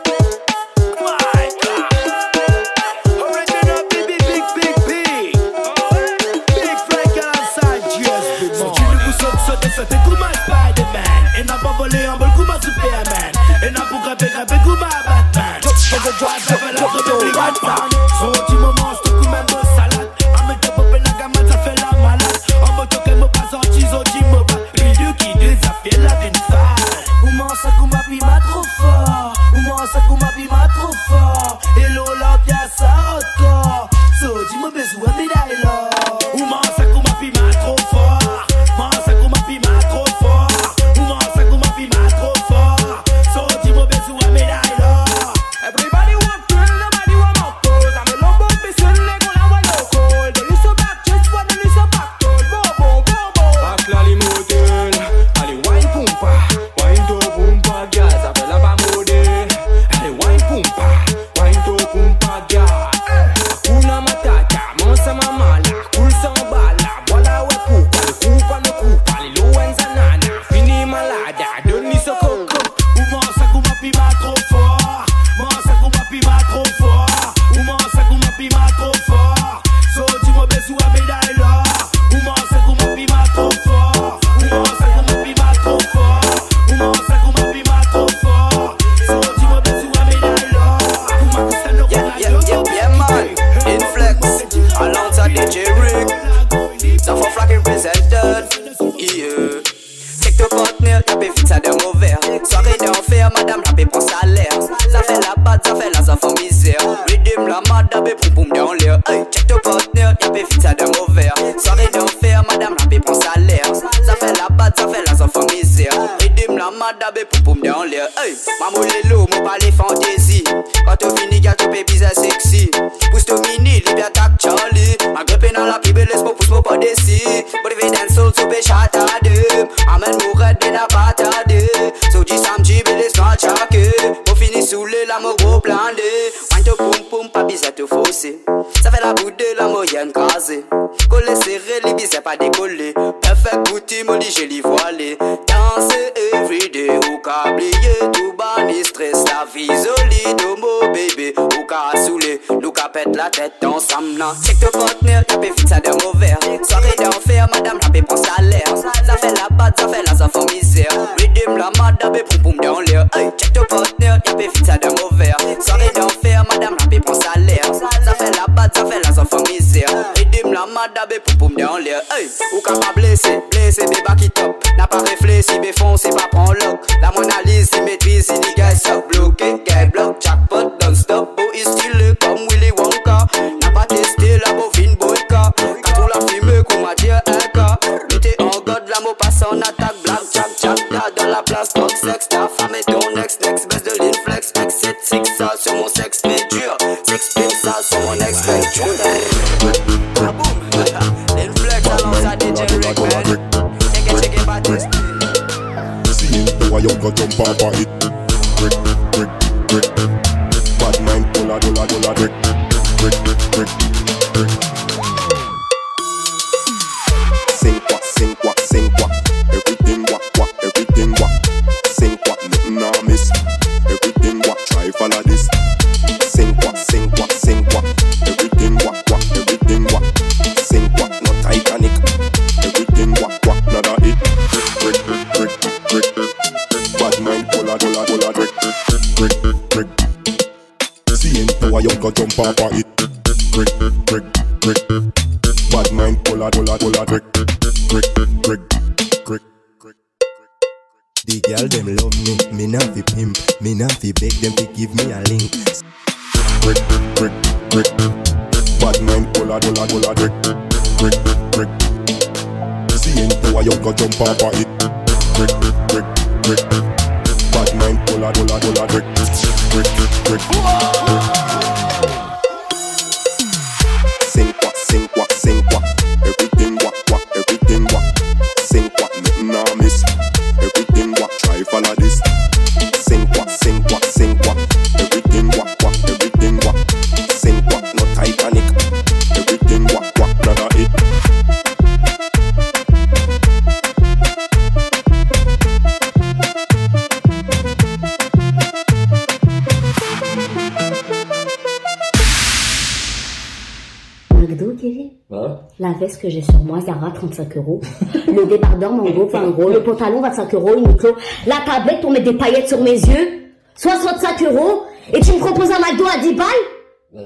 pantalon, 309.98 310.20
25 310.22 310.54
euros, 310.54 310.74
Uniqlo. 310.76 311.16
Là, 311.46 311.56
pas 311.66 311.80
bête 311.80 312.00
pour 312.00 312.10
mettre 312.10 312.24
des 312.30 312.36
paillettes 312.38 312.68
sur 312.68 312.80
mes 312.80 312.92
yeux. 312.92 313.50
65 313.76 314.42
euros. 314.44 314.82
Et 315.12 315.20
tu 315.20 315.32
me 315.32 315.38
proposes 315.38 315.70
un 315.70 315.78
McDo 315.78 316.04
à 316.06 316.18
10 316.18 316.34
balles? 316.34 316.46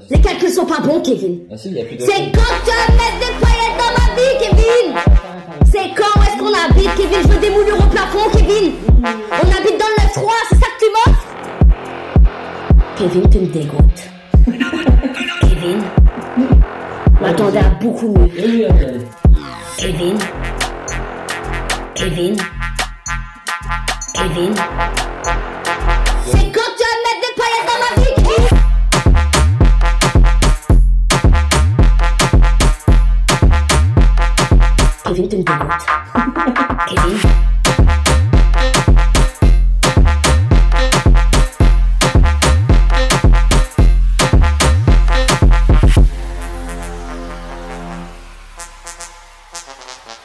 Les 0.09 0.21
calculs 0.21 0.49
sont 0.49 0.65
pas 0.65 0.79
bons, 0.79 1.01
Kevin. 1.01 1.41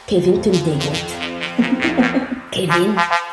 Kevin 0.09 0.41
Tundega. 0.41 0.91
Kevin. 2.51 3.28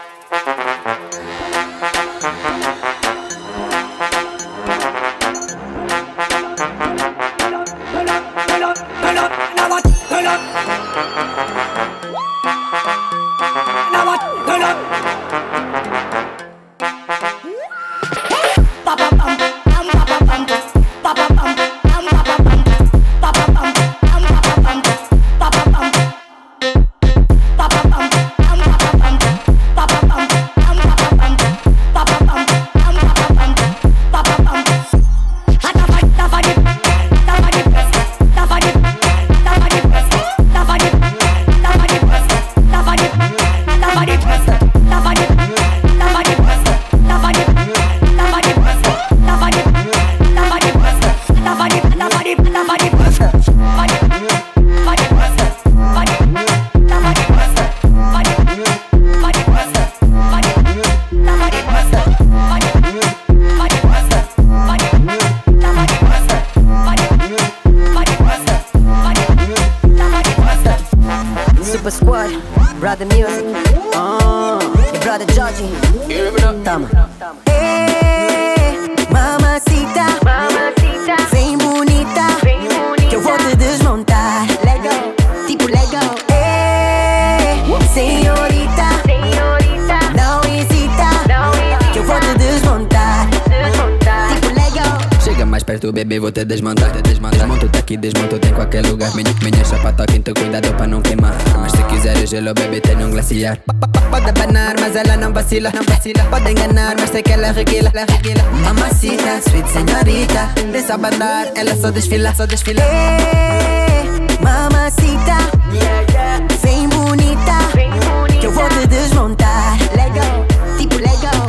vacila, 105.60 105.70
no 105.70 105.82
vacila. 105.84 106.50
enganar, 106.50 106.96
ganarme, 106.96 107.22
que 107.22 107.32
ela 107.32 107.46
é 107.46 107.52
requila, 107.52 107.90
la 107.94 108.02
é 108.02 108.04
requila. 108.04 108.42
Mamacita, 108.62 109.40
sweet 109.42 109.68
senhorita, 109.68 110.50
deixa 110.70 110.94
abandonar, 110.94 111.48
ela 111.54 111.74
só 111.76 111.90
desfila, 111.90 112.34
só 112.34 112.46
desfila. 112.46 112.82
Hey, 112.82 114.08
mamacita, 114.42 115.38
yeah, 115.72 116.04
yeah. 116.12 116.46
Vem, 116.62 116.88
bonita, 116.88 117.58
vem 117.74 117.90
bonita, 117.90 118.38
que 118.40 118.46
eu 118.46 118.52
vou 118.52 118.68
te 118.68 118.86
desmontar. 118.86 119.78
Legal, 119.92 120.46
tipo 120.78 120.96
legal. 120.96 121.46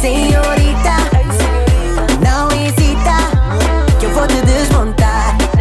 Senhorita, 0.00 0.96
não 2.24 2.48
hesita, 2.50 3.98
que 4.00 4.06
eu 4.06 4.10
vou 4.10 4.26
te 4.26 4.40
desmontar. 4.42 5.36
Tipo 5.38 5.56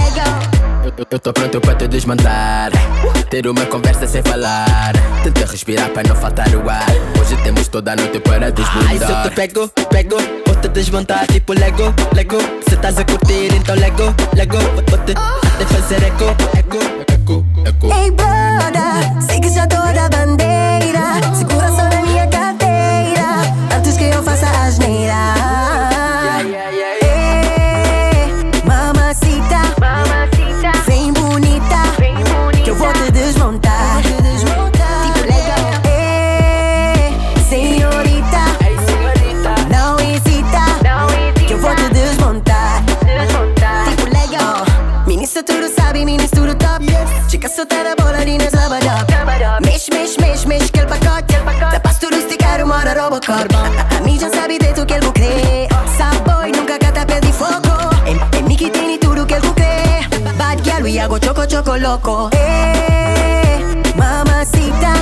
legal. 0.00 1.06
Eu, 1.10 1.18
tô 1.18 1.32
pronto 1.32 1.60
pra 1.60 1.74
te 1.74 1.88
desmontar. 1.88 2.70
Uh! 3.04 3.15
Ter 3.30 3.46
uma 3.48 3.66
conversa 3.66 4.06
sem 4.06 4.22
falar. 4.22 4.92
Tenta 5.24 5.46
respirar 5.46 5.90
para 5.90 6.08
não 6.08 6.14
faltar 6.14 6.48
o 6.54 6.68
ar. 6.70 6.86
Hoje 7.20 7.36
temos 7.42 7.66
toda 7.68 7.92
a 7.92 7.96
noite 7.96 8.20
para 8.20 8.52
desbundar. 8.52 8.88
Ai, 8.88 8.98
se 8.98 9.04
eu 9.04 9.22
te 9.22 9.30
pego, 9.30 9.68
pego, 9.90 10.16
vou 10.46 10.56
te 10.56 10.68
desmontar 10.68 11.26
tipo 11.26 11.52
Lego, 11.52 11.92
Lego. 12.14 12.38
Se 12.68 12.74
estás 12.74 12.98
a 12.98 13.04
curtir, 13.04 13.52
então 13.54 13.74
Lego, 13.74 14.14
Lego. 14.34 14.58
Vou 14.58 14.98
te, 14.98 15.14
te 15.14 15.64
fazer 15.74 16.02
eco, 16.04 16.24
eco, 16.56 16.78
eco, 17.12 17.44
eco. 17.64 17.88
Robocop. 53.26 53.54
A, 53.54 53.96
a 53.96 54.00
mim 54.02 54.18
já 54.18 54.30
sabe 54.30 54.58
de 54.58 54.72
tu 54.72 54.86
que 54.86 54.94
ele 54.94 55.10
crê. 55.12 55.68
Saboy, 55.96 56.52
nunca 56.52 56.78
cata 56.78 57.04
pé 57.04 57.20
de 57.20 57.32
fogo. 57.32 57.74
É, 58.06 58.42
mim 58.42 58.56
que 58.56 58.70
tem 58.70 58.98
tudo 58.98 59.26
que 59.26 59.34
ele 59.34 59.50
crê. 59.52 60.32
Bad 60.36 60.62
girl, 60.62 60.84
we 60.84 60.98
hago 60.98 61.18
choco, 61.18 61.44
choco, 61.48 61.76
loco. 61.76 62.30
Hey, 62.34 63.82
mamacita, 63.96 64.92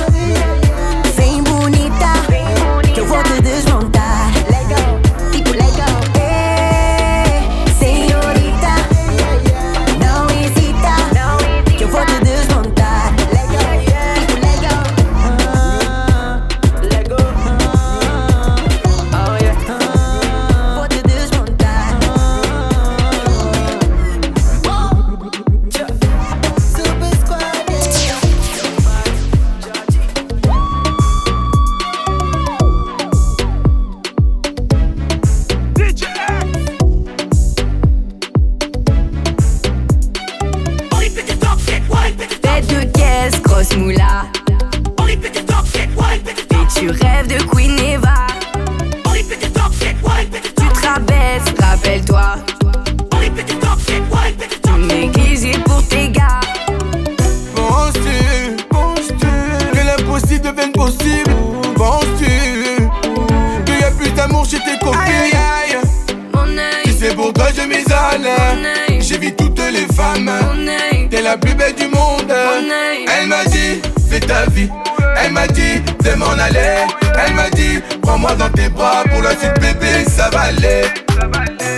prends-moi 78.25 78.35
dans 78.35 78.51
tes 78.51 78.69
bras 78.69 79.03
Pour 79.11 79.21
la 79.21 79.31
suite 79.31 79.59
bébé 79.59 80.05
ça 80.07 80.29
va 80.29 80.41
aller. 80.41 80.83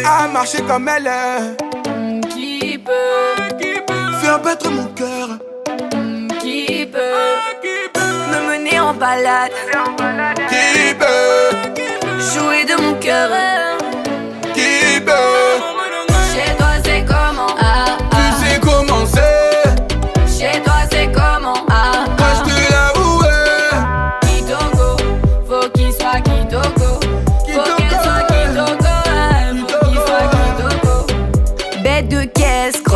À 0.05 0.27
marcher 0.27 0.61
comme 0.67 0.87
elle 0.89 1.09
Qui 2.29 2.77
peut 2.77 3.43
Faire 4.21 4.39
battre 4.41 4.69
mon 4.69 4.85
cœur. 4.87 5.29
Qui 6.39 6.85
peut 6.91 6.99
Me 8.31 8.57
mener 8.57 8.79
en 8.79 8.93
balade 8.93 9.51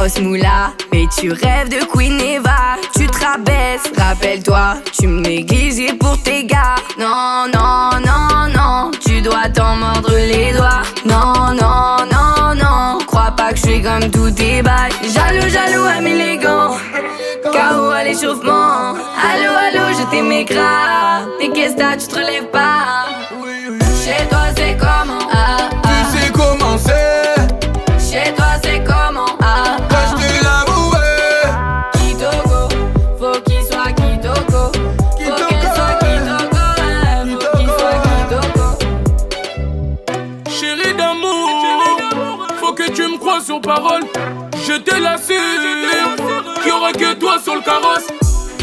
grosse 0.01 0.19
moula. 0.19 0.73
Mais 0.91 1.05
tu 1.15 1.31
rêves 1.31 1.69
de 1.69 1.85
Queen 1.85 2.19
Eva. 2.19 2.77
Tu 2.95 3.05
te 3.05 3.23
rabaisses, 3.23 3.91
rappelle-toi. 3.95 4.77
Tu 4.91 5.07
me 5.07 5.21
négligeais 5.21 5.93
pour 5.93 6.21
tes 6.23 6.45
gars. 6.45 6.75
Non, 6.97 7.45
non, 7.53 7.99
non, 8.03 8.47
non. 8.55 8.91
Tu 8.99 9.21
dois 9.21 9.49
t'en 9.53 9.75
mordre 9.75 10.11
les 10.11 10.53
doigts. 10.53 10.81
Non, 11.05 11.53
non, 11.53 11.97
non, 12.11 12.55
non. 12.55 12.97
Crois 13.05 13.31
pas 13.37 13.51
que 13.51 13.57
je 13.57 13.61
suis 13.61 13.81
comme 13.81 14.09
tous 14.09 14.31
tes 14.31 14.63
bails. 14.63 14.91
Jaloux, 15.03 15.49
jaloux, 15.49 15.85
à 15.85 16.01
les 16.01 16.37
gants. 16.37 16.77
KO 17.43 17.91
à 17.91 18.03
l'échauffement. 18.03 18.95
Allô, 19.29 19.51
allô, 19.67 19.85
je 19.97 20.09
t'aimais 20.09 20.45
grave. 20.45 21.27
Mais 21.39 21.49
qu'est-ce 21.49 21.75
que 21.75 21.99
tu 21.99 22.07
te 22.07 22.15
relèves 22.15 22.49
pas. 22.51 23.05
Chez 24.03 24.27
toi, 24.29 24.40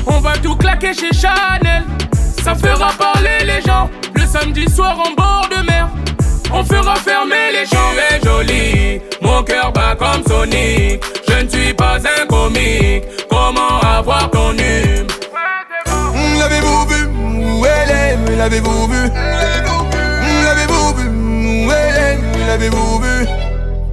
On 0.06 0.20
va 0.20 0.32
tout 0.42 0.54
claquer 0.56 0.92
chez 0.92 1.12
Chanel, 1.12 1.84
ça 2.42 2.54
fera 2.54 2.92
parler 2.92 3.44
les 3.44 3.60
gens. 3.62 3.88
Le 4.14 4.26
samedi 4.26 4.68
soir 4.70 4.98
en 4.98 5.12
bord 5.14 5.48
de 5.50 5.64
mer, 5.66 5.88
on 6.52 6.62
fera 6.64 6.96
fermer 6.96 7.52
les 7.52 7.64
gens. 7.66 7.90
Tu 7.92 8.14
es 8.14 8.20
jolie, 8.28 9.00
mon 9.22 9.42
cœur 9.42 9.72
bat 9.72 9.94
comme 9.98 10.22
Sonic. 10.26 11.02
Je 11.28 11.44
ne 11.44 11.48
suis 11.48 11.72
pas 11.74 11.96
un 11.96 12.26
comique, 12.26 13.04
comment 13.30 13.80
avoir 13.80 14.30
ton 14.30 14.52
hume? 14.52 15.06
Hum, 15.86 16.38
L'avez-vous 16.38 16.86
vu? 16.88 17.06
Où 17.06 17.64
elle 17.66 17.90
est? 17.90 18.36
L'avez-vous 18.36 18.86
vu? 18.88 19.04
Hum, 19.04 20.44
L'avez-vous 20.44 20.94
vu? 20.94 21.66
Où 21.66 21.70
elle 21.72 21.96
est? 21.96 22.46
L'avez-vous 22.46 22.98
vu? 23.00 23.26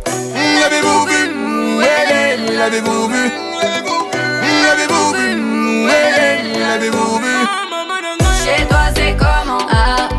Hum, 0.08 0.60
L'avez-vous 0.62 1.06
vu? 1.06 1.78
Où 1.78 1.82
elle 1.82 2.12
est? 2.12 2.58
L'avez-vous 2.58 3.08
vu? 3.08 3.45
L'avez-vous 6.76 7.20
vu 7.20 7.36
Chez 8.44 8.68
toi, 8.68 8.80
c'est 8.94 9.16
comment? 9.16 9.66
Ah, 9.72 10.10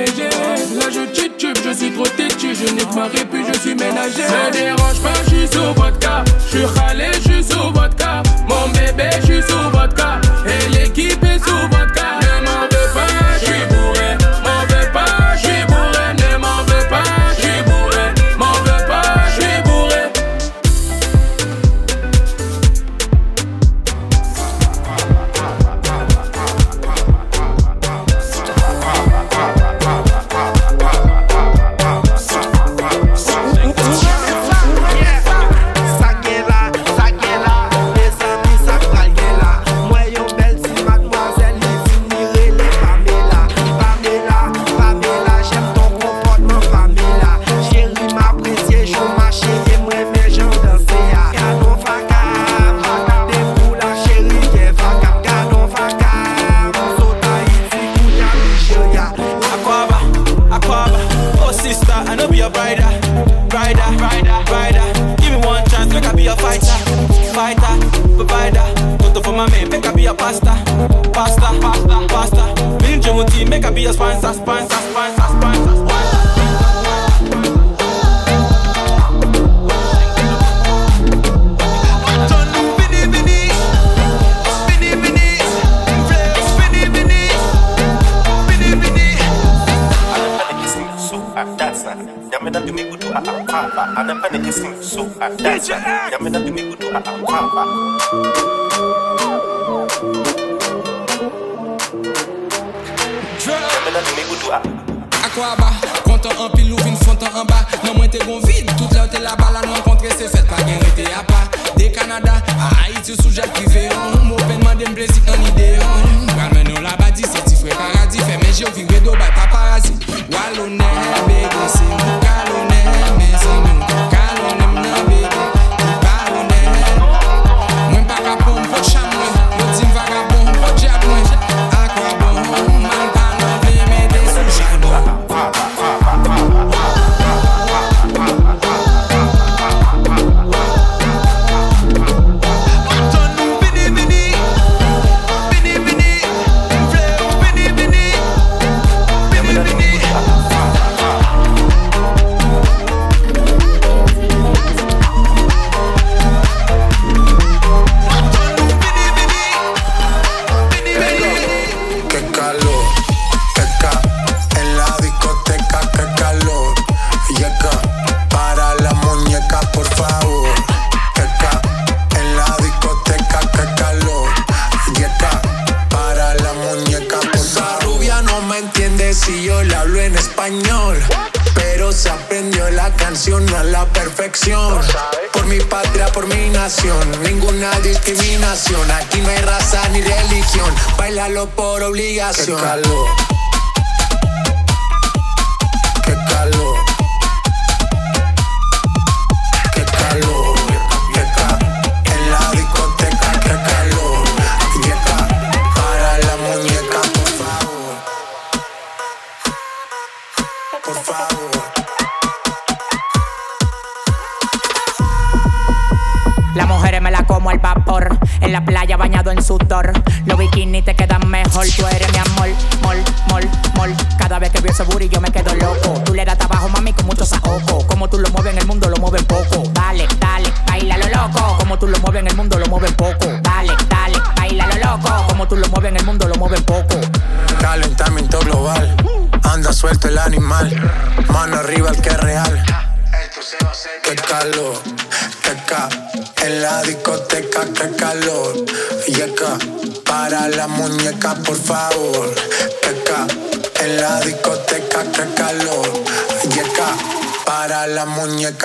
Là 0.00 0.88
je 0.90 1.12
titube, 1.12 1.56
je 1.62 1.72
suis 1.72 1.90
trop 1.92 2.06
têtu, 2.06 2.54
je 2.54 2.72
nique 2.72 2.94
ma 2.94 3.04
répu, 3.04 3.44
je 3.52 3.58
suis 3.60 3.74
ménagé. 3.74 4.22
Ça 4.22 4.50
dérange 4.50 5.00
pas, 5.02 5.12
je 5.24 5.46
suis 5.46 5.58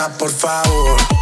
por 0.09 0.29
favor. 0.29 1.14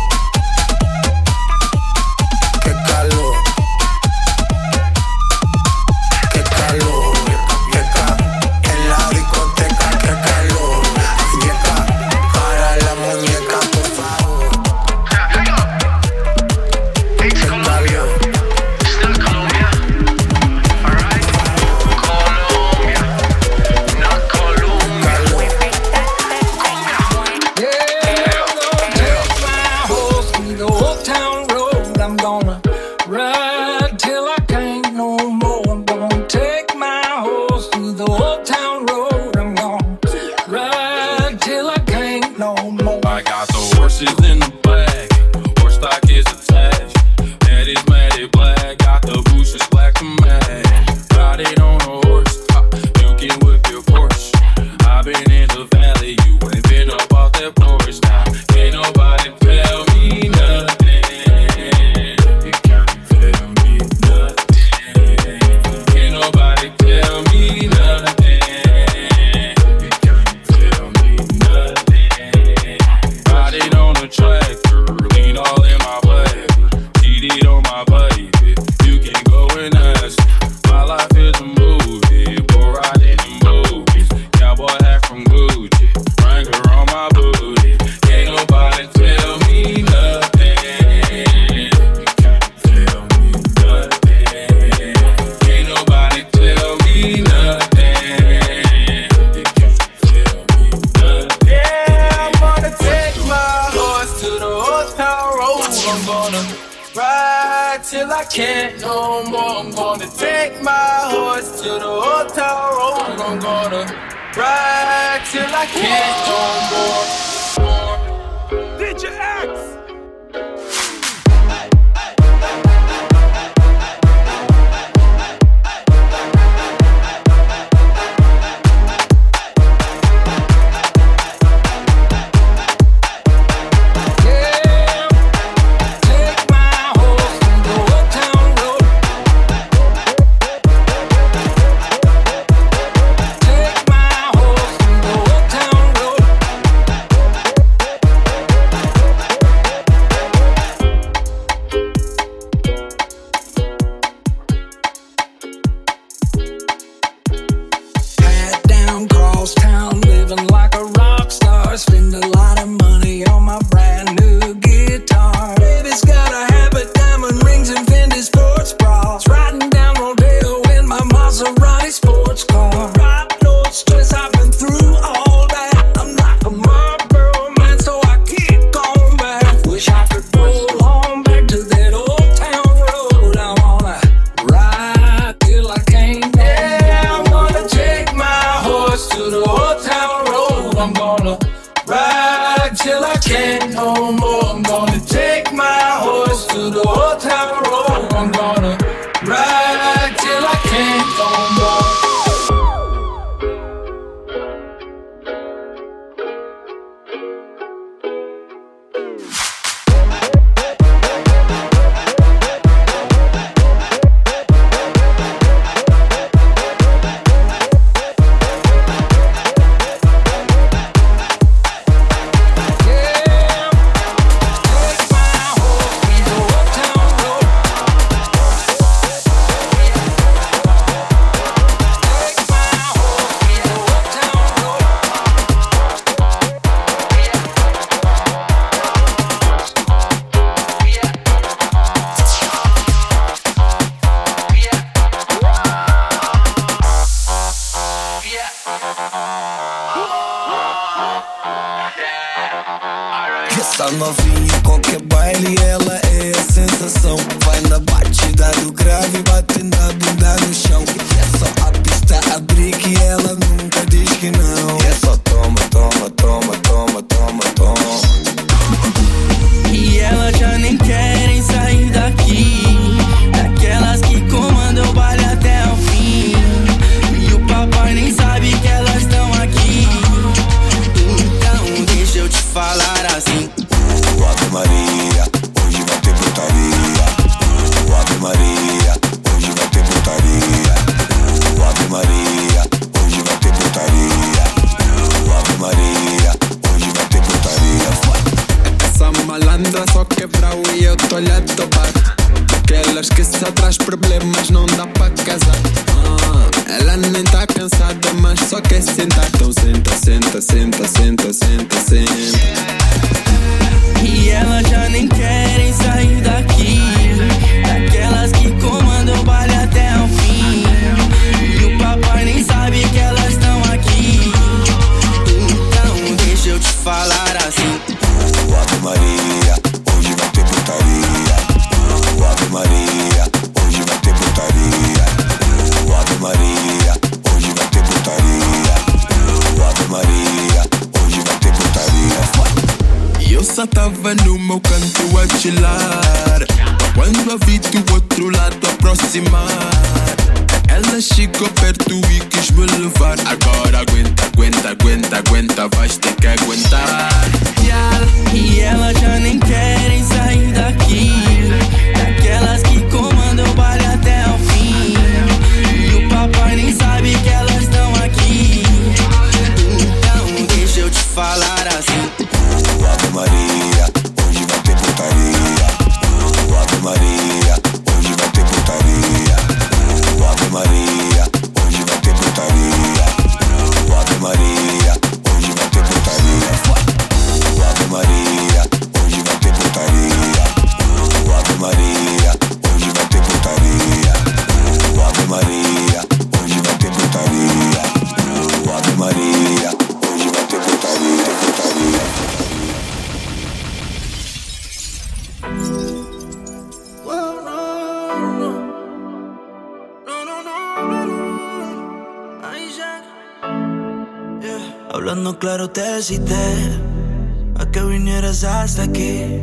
a 416.11 417.71
que 417.71 417.81
vinieras 417.81 418.43
hasta 418.43 418.83
aquí. 418.83 419.39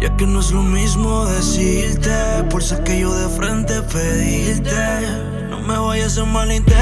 Ya 0.00 0.16
que 0.16 0.26
no 0.26 0.40
es 0.40 0.50
lo 0.50 0.64
mismo 0.64 1.24
decirte, 1.26 2.10
por 2.50 2.64
ser 2.64 2.82
que 2.82 2.98
yo 2.98 3.14
de 3.14 3.28
frente 3.28 3.80
pedirte. 3.82 4.74
No 5.50 5.60
me 5.60 5.78
vayas 5.78 6.18
a 6.18 6.24
malinterpretar. 6.24 6.73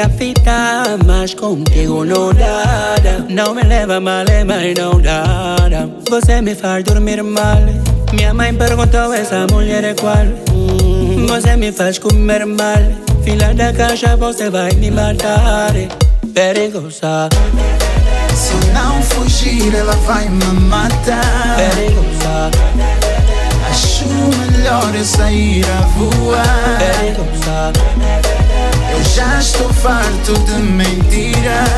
A 0.00 0.08
minha 0.08 0.08
vida, 0.08 0.98
mas 1.04 1.34
contigo 1.34 2.04
não 2.04 2.32
dá. 2.32 2.94
Não 3.28 3.54
me 3.54 3.62
leva 3.62 4.00
mal, 4.00 4.24
mas 4.46 4.74
não 4.74 5.00
dá. 5.00 5.56
Você 6.08 6.40
me 6.40 6.54
faz 6.54 6.84
dormir 6.84 7.22
mal. 7.22 7.58
Minha 8.12 8.32
mãe 8.32 8.54
perguntou: 8.54 9.12
essa 9.12 9.46
mulher 9.50 9.84
é 9.84 9.94
qual? 9.94 10.24
Hum, 10.52 11.26
você 11.26 11.56
me 11.56 11.70
faz 11.70 11.98
comer 11.98 12.46
mal. 12.46 12.78
Fila 13.24 13.52
da 13.52 13.72
caixa, 13.72 14.16
você 14.16 14.48
vai 14.48 14.72
me 14.72 14.90
matar. 14.90 15.72
Perigosa. 16.32 17.28
Se 18.34 18.54
não 18.72 19.02
fugir, 19.02 19.74
ela 19.74 19.94
vai 20.06 20.28
me 20.28 20.44
matar. 20.44 21.56
Perigosa. 21.56 22.50
Acho 23.68 24.06
melhor 24.06 24.94
eu 24.94 25.04
sair 25.04 25.64
a 25.64 25.80
voar. 25.98 26.78
Perigosa. 26.78 28.39
Já 29.02 29.38
estou 29.38 29.68
farto 29.72 30.32
de 30.44 30.52
mentiras. 30.62 31.68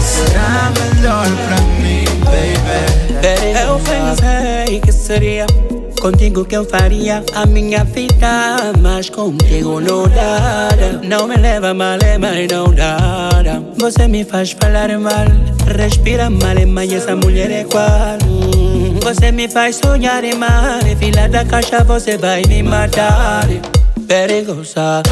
Será 0.00 0.72
melhor 0.78 1.26
pra 1.46 1.60
mim, 1.80 2.04
baby. 2.24 3.58
Eu 3.66 3.78
pensei 3.80 4.80
que 4.80 4.92
seria 4.92 5.46
contigo 6.00 6.44
que 6.44 6.56
eu 6.56 6.64
faria 6.64 7.22
a 7.34 7.44
minha 7.46 7.84
vida, 7.84 8.72
mas 8.80 9.10
contigo 9.10 9.80
não 9.80 10.08
dá. 10.08 10.70
Não 11.02 11.26
me 11.28 11.36
leva 11.36 11.74
mal, 11.74 11.98
mas 12.18 12.48
não 12.50 12.72
dá. 12.72 13.30
Você 13.78 14.08
me 14.08 14.24
faz 14.24 14.52
falar 14.52 14.88
mal, 14.98 15.26
respira 15.76 16.30
mal, 16.30 16.54
mas 16.66 16.92
essa 16.92 17.16
mulher 17.16 17.50
é 17.50 17.64
qual? 17.64 18.18
Você 19.02 19.32
me 19.32 19.48
faz 19.48 19.76
sonhar 19.76 20.22
mal, 20.36 20.80
fila 20.98 21.28
da 21.28 21.44
caixa 21.44 21.82
você 21.84 22.16
vai 22.16 22.42
me 22.46 22.62
matar. 22.62 23.48
Perigosa, 24.10 25.04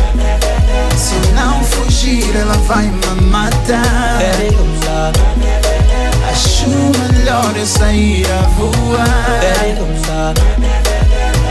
Se 0.97 1.15
não 1.33 1.63
fugir, 1.63 2.35
ela 2.35 2.55
vai 2.67 2.83
me 2.87 3.21
matar. 3.31 4.19
perigosa, 4.19 5.13
Acho 6.29 6.69
melhor 6.69 7.57
eu 7.57 7.65
sair 7.65 8.27
a 8.27 8.43
voar. 8.59 9.39
perigosa, 9.39 10.35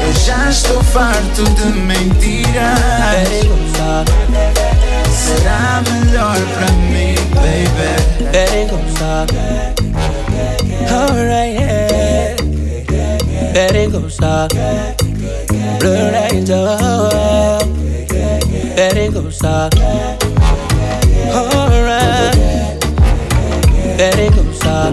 Eu 0.06 0.14
já 0.26 0.50
estou 0.50 0.84
farto 0.84 1.44
de 1.46 1.66
mentiras. 1.80 2.80
perigosa, 3.30 4.04
Será 5.10 5.82
melhor 5.90 6.36
pra 6.54 6.70
mim, 6.92 7.16
baby. 7.34 8.30
perigosa. 8.30 9.26
Alright, 10.92 11.56
yeah. 11.56 12.36
Perigosa. 13.54 14.50
Blue 15.80 15.94
lines, 15.94 16.50
hips 19.38 19.44
are 19.44 19.70
alright. 21.34 22.36
Very 23.98 24.30
good, 24.30 24.56
sir. 24.56 24.92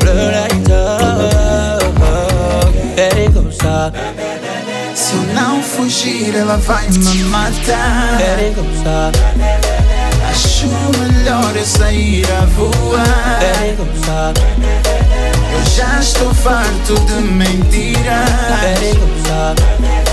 Blue 0.00 0.30
light 0.32 0.70
up. 0.70 1.82
Oh. 2.00 2.72
Very 2.96 3.28
good. 3.28 3.52
Se 4.94 5.14
eu 5.14 5.22
não 5.34 5.62
fugir, 5.62 6.34
ela 6.34 6.56
vai 6.56 6.88
me 6.90 7.24
matar. 7.24 8.16
Very 8.18 8.54
good, 8.54 8.70
sir. 8.82 9.12
Acho 10.30 10.66
melhor 10.98 11.56
eu 11.56 11.64
sair 11.64 12.26
a 12.30 12.44
voar. 12.46 13.38
Very 13.40 13.76
good, 13.76 13.96
sir. 14.04 14.32
Eu 15.52 15.64
já 15.70 16.00
estou 16.00 16.34
farto 16.34 16.94
de 16.94 17.14
mentiras. 17.22 18.30
Very 18.60 18.94
good, 18.94 19.12
sir. 19.26 20.03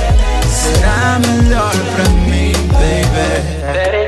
Diamond 0.63 1.53
are 1.53 1.73
from 1.95 2.29
me, 2.29 2.53
baby. 2.69 4.00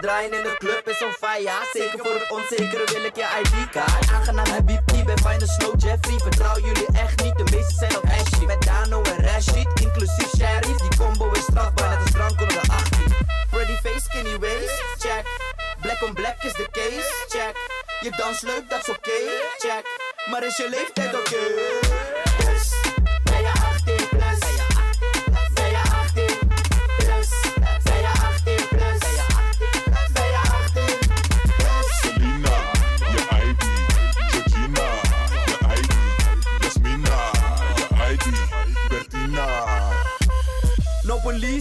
draaien 0.00 0.32
in 0.32 0.42
de 0.42 0.54
club 0.58 0.88
is 0.88 1.02
on 1.02 1.12
fire. 1.12 1.68
Zeker 1.72 1.98
voor 1.98 2.14
het 2.14 2.30
onzekere 2.30 2.84
wil 2.92 3.04
ik 3.04 3.16
je 3.16 3.26
ID-kaart. 3.42 4.10
Aangenaam 4.12 4.64
BP 4.64 5.04
bij 5.04 5.16
Final 5.16 5.48
Snow 5.48 5.72
dus 5.72 5.82
Jeffrey. 5.82 6.18
Vertrouw 6.18 6.58
jullie 6.58 6.86
echt 6.92 7.22
niet, 7.22 7.36
de 7.36 7.44
meesten 7.44 7.76
zijn 7.76 7.96
op 7.96 8.04
Ashley. 8.04 8.46
Met 8.46 8.62
Dano 8.62 9.02
en 9.02 9.24
Rashid, 9.24 9.68
inclusief 9.80 10.30
Sheriff. 10.36 10.80
Die 10.86 10.96
combo 10.98 11.30
is 11.30 11.42
strafbaar, 11.42 11.88
net 11.88 12.00
als 12.00 12.10
drank 12.10 12.40
onder 12.40 12.62
de 12.62 12.72
18. 12.72 13.14
Pretty 13.50 13.76
face, 13.82 14.00
skinny 14.00 14.38
waist, 14.38 14.82
check. 14.98 15.24
Black 15.80 16.02
on 16.02 16.14
black 16.14 16.42
is 16.42 16.52
de 16.52 16.68
case, 16.72 17.12
check. 17.28 17.54
Je 18.00 18.10
dans 18.16 18.40
leuk, 18.40 18.64
dat 18.68 18.80
is 18.80 18.88
oké, 18.88 18.98
okay, 18.98 19.22
check. 19.58 19.84
Maar 20.30 20.44
is 20.44 20.56
je 20.56 20.68
leeftijd 20.68 21.14
oké? 21.14 21.18
Okay? 21.18 21.83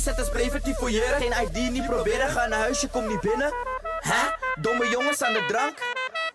zet 0.04 0.18
is 0.18 0.30
voor 0.30 0.74
fouilleren. 0.76 1.22
Geen 1.22 1.34
ID, 1.44 1.72
niet 1.72 1.86
proberen, 1.86 2.30
ga 2.30 2.48
naar 2.48 2.60
huis 2.60 2.82
je 2.82 2.88
komt 2.88 3.08
niet 3.08 3.22
binnen. 3.22 3.54
Hè? 4.00 4.22
Domme 4.62 4.90
jongens 4.90 5.24
aan 5.24 5.34
de 5.34 5.46
drank. 5.48 5.78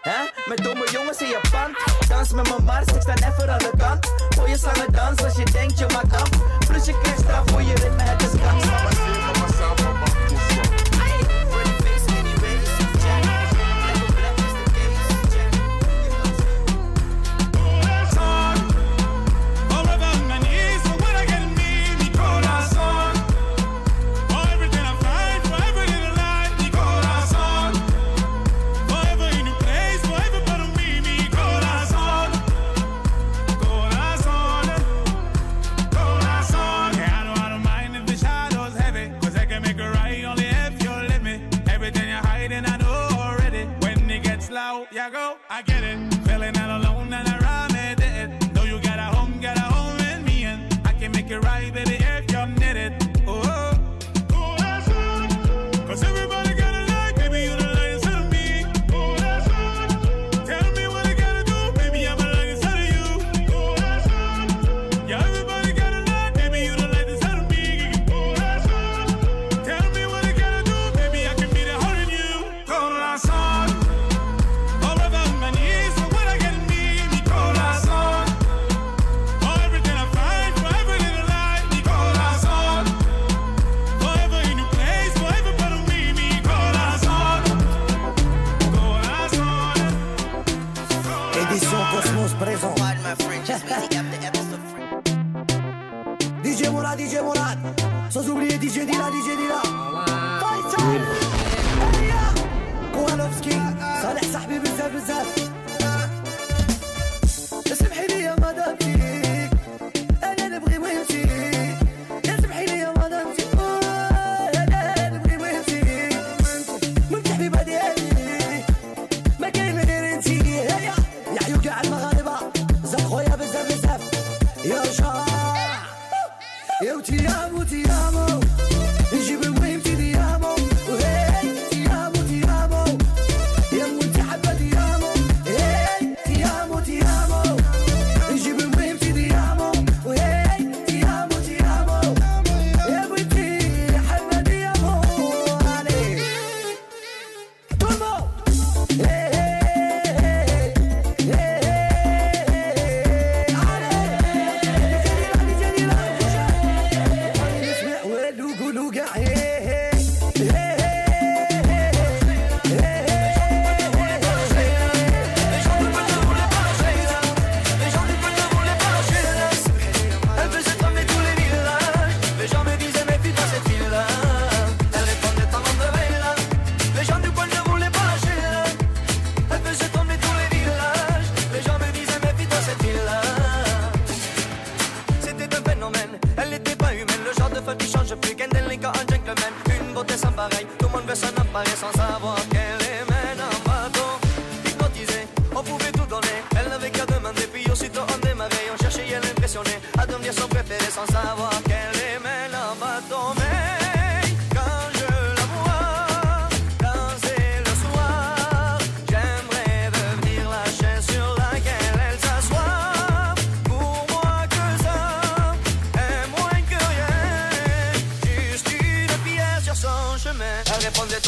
Hè? 0.00 0.48
Met 0.48 0.64
domme 0.64 0.90
jongens 0.90 1.20
in 1.20 1.28
je 1.28 1.40
pand. 1.50 1.76
Dans 2.08 2.32
met 2.32 2.48
mijn 2.48 2.64
mars, 2.64 2.86
ik 2.86 3.02
sta 3.02 3.14
even 3.14 3.52
aan 3.52 3.58
de 3.58 3.70
kant. 3.78 4.12
Voor 4.28 4.48
je 4.48 4.58
slangen 4.58 4.92
dans 4.92 5.24
als 5.24 5.36
je 5.36 5.44
denkt 5.44 5.78
je 5.78 5.86
maakt 5.92 6.12
af. 6.12 6.28
Plus 6.66 6.86
je 6.86 6.98
krijgt 7.00 7.20
straf 7.20 7.50
voor 7.50 7.62
je 7.62 7.74
ritme, 7.74 8.02
het 8.02 8.22
is 8.22 8.40
kans. 8.40 9.17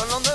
Son 0.00 0.08
los 0.08 0.29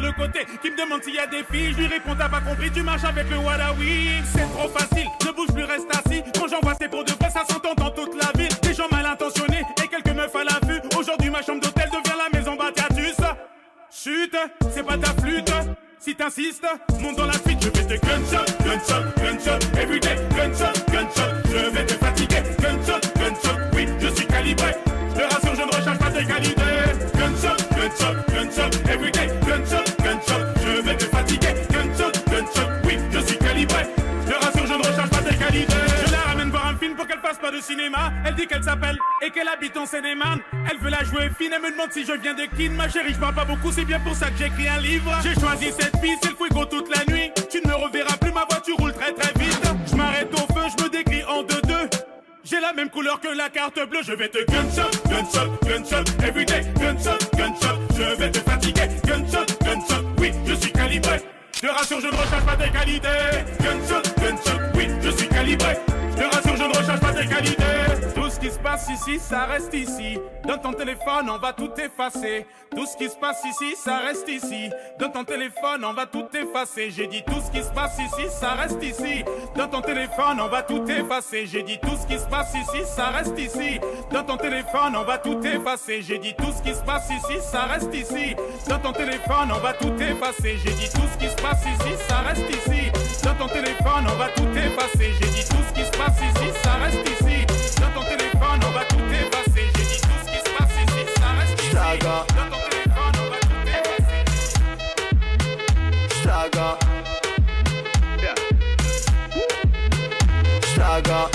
le 0.00 0.12
côté 0.12 0.46
qui 0.62 0.70
me 0.70 0.76
demande 0.76 1.02
s'il 1.02 1.14
y 1.14 1.18
a 1.18 1.26
des 1.26 1.44
filles. 1.50 1.72
Je 1.72 1.78
lui 1.78 1.86
réponds, 1.86 2.14
t'as 2.16 2.28
pas 2.28 2.40
compris, 2.40 2.70
tu 2.70 2.82
marches 2.82 3.04
avec 3.04 3.28
le 3.30 3.36
Wadawi. 3.38 4.22
C'est 4.32 4.50
trop 4.52 4.68
facile, 4.68 5.03
et 39.22 39.30
qu'elle 39.30 39.48
habite 39.48 39.76
en 39.76 39.86
Seine-et-Marne, 39.86 40.40
elle 40.70 40.78
veut 40.78 40.90
la 40.90 41.02
jouer 41.04 41.28
fine, 41.38 41.52
elle 41.54 41.62
me 41.62 41.70
demande 41.70 41.92
si 41.92 42.04
je 42.04 42.12
viens 42.12 42.34
de 42.34 42.44
Kin, 42.56 42.70
ma 42.70 42.88
chérie, 42.88 43.12
je 43.12 43.18
parle 43.18 43.34
pas 43.34 43.44
beaucoup, 43.44 43.70
c'est 43.70 43.84
bien 43.84 44.00
pour 44.00 44.14
ça 44.14 44.30
que 44.30 44.38
j'écris 44.38 44.68
un 44.68 44.78
livre, 44.78 45.10
j'ai 45.22 45.34
choisi 45.34 45.66
cette 45.78 45.96
fille, 46.00 46.16
c'est 46.22 46.30
le 46.30 46.36
fuego 46.36 46.64
toute 46.64 46.88
la 46.94 47.04
nuit, 47.12 47.30
tu 47.50 47.60
ne 47.62 47.68
me 47.68 47.74
reverras 47.74 48.16
plus, 48.16 48.32
ma 48.32 48.44
voiture 48.48 48.76
roule 48.76 48.92
très 48.92 49.12
très 49.12 49.32
vite, 49.38 49.60
je 49.90 49.96
m'arrête 49.96 50.32
au 50.32 50.52
feu, 50.52 50.68
je 50.76 50.84
me 50.84 50.88
décris 50.88 51.22
en 51.24 51.42
deux 51.42 51.60
deux, 51.62 51.88
j'ai 52.44 52.60
la 52.60 52.72
même 52.72 52.88
couleur 52.88 53.20
que 53.20 53.28
la 53.28 53.50
carte 53.50 53.78
bleue, 53.88 54.02
je 54.02 54.12
vais 54.12 54.28
te 54.28 54.38
gunshot, 54.50 54.90
gunshot, 55.08 55.50
gunshot, 55.66 56.24
everyday, 56.24 56.62
gunshot, 56.78 57.18
gunshot, 57.36 57.78
je 57.96 58.16
vais 58.16 58.30
te 58.30 58.38
fatiguer, 58.38 58.88
gunshot, 59.04 59.46
gunshot, 59.62 60.04
oui, 60.18 60.32
je 60.46 60.54
suis 60.54 60.72
calibré. 60.72 61.20
Te 61.60 61.70
rassure, 61.70 62.00
je 62.00 62.08
ne 62.08 62.12
recharge 62.12 62.44
pas 62.44 62.56
tes 62.56 62.70
qualités. 62.70 63.08
Gunshot, 63.60 64.02
passe 68.84 69.00
ici, 69.00 69.18
ça 69.18 69.44
reste 69.44 69.74
ici. 69.74 70.18
Dans 70.46 70.58
ton 70.58 70.72
téléphone, 70.72 71.30
on 71.30 71.38
va 71.38 71.52
tout 71.52 71.70
effacer. 71.78 72.46
Tout 72.74 72.86
ce 72.86 72.96
qui 72.96 73.08
se 73.08 73.16
passe 73.16 73.42
ici, 73.44 73.76
ça 73.76 73.98
reste 73.98 74.28
ici. 74.28 74.70
Dans 74.98 75.08
ton 75.08 75.24
téléphone, 75.24 75.84
on 75.84 75.92
va 75.92 76.06
tout 76.06 76.26
effacer. 76.34 76.90
J'ai 76.90 77.06
dit 77.06 77.22
tout 77.24 77.40
ce 77.44 77.50
qui 77.50 77.62
se 77.62 77.70
passe 77.72 77.98
ici, 77.98 78.28
ça 78.28 78.52
reste 78.52 78.82
ici. 78.82 79.24
Dans 79.56 79.68
ton 79.68 79.80
téléphone, 79.80 80.40
on 80.40 80.48
va 80.48 80.62
tout 80.62 80.84
effacer. 80.88 81.46
J'ai 81.46 81.62
dit 81.62 81.78
tout 81.80 81.96
ce 82.00 82.06
qui 82.06 82.18
se 82.18 82.26
passe 82.26 82.54
ici, 82.54 82.84
ça 82.84 83.06
reste 83.06 83.38
ici. 83.38 83.80
Dans 84.12 84.24
ton 84.24 84.36
téléphone, 84.36 84.96
on 84.96 85.04
va 85.04 85.18
tout 85.18 85.40
effacer. 85.42 86.02
J'ai 86.02 86.18
dit 86.18 86.34
tout 86.34 86.52
ce 86.56 86.62
qui 86.62 86.74
se 86.74 86.82
passe 86.82 87.08
ici, 87.10 87.40
ça 87.40 87.64
reste 87.64 87.94
ici. 87.94 88.36
Dans 88.68 88.78
ton 88.78 88.92
téléphone, 88.92 89.52
on 89.52 89.60
va 89.60 89.72
tout 89.74 89.94
effacer. 90.00 90.58
J'ai 90.58 90.72
dit 90.72 90.90
tout 90.90 91.08
ce 91.12 91.18
qui 91.18 91.30
se 91.30 91.42
passe 91.42 91.64
ici, 91.64 91.94
ça 92.08 92.18
reste 92.18 92.50
ici. 92.50 92.90
Dans 93.22 93.34
ton 93.34 93.48
téléphone, 93.48 94.06
on 94.12 94.16
va 94.16 94.28
tout 94.28 94.50
effacer. 94.56 95.12
J'ai 95.20 95.28
dit 95.28 95.44
tout 95.48 95.62
ce 95.68 95.72
qui 95.72 95.86
se 95.86 95.92
passe 95.92 96.18
ici, 96.18 96.50
ça 96.62 96.72
reste 96.74 97.08
ici. 97.08 97.46
Dans 97.80 98.00
ton 98.00 98.04
téléphone, 98.04 98.23
Straga 101.94 102.26
Straga 106.10 106.78
Straga 110.72 111.30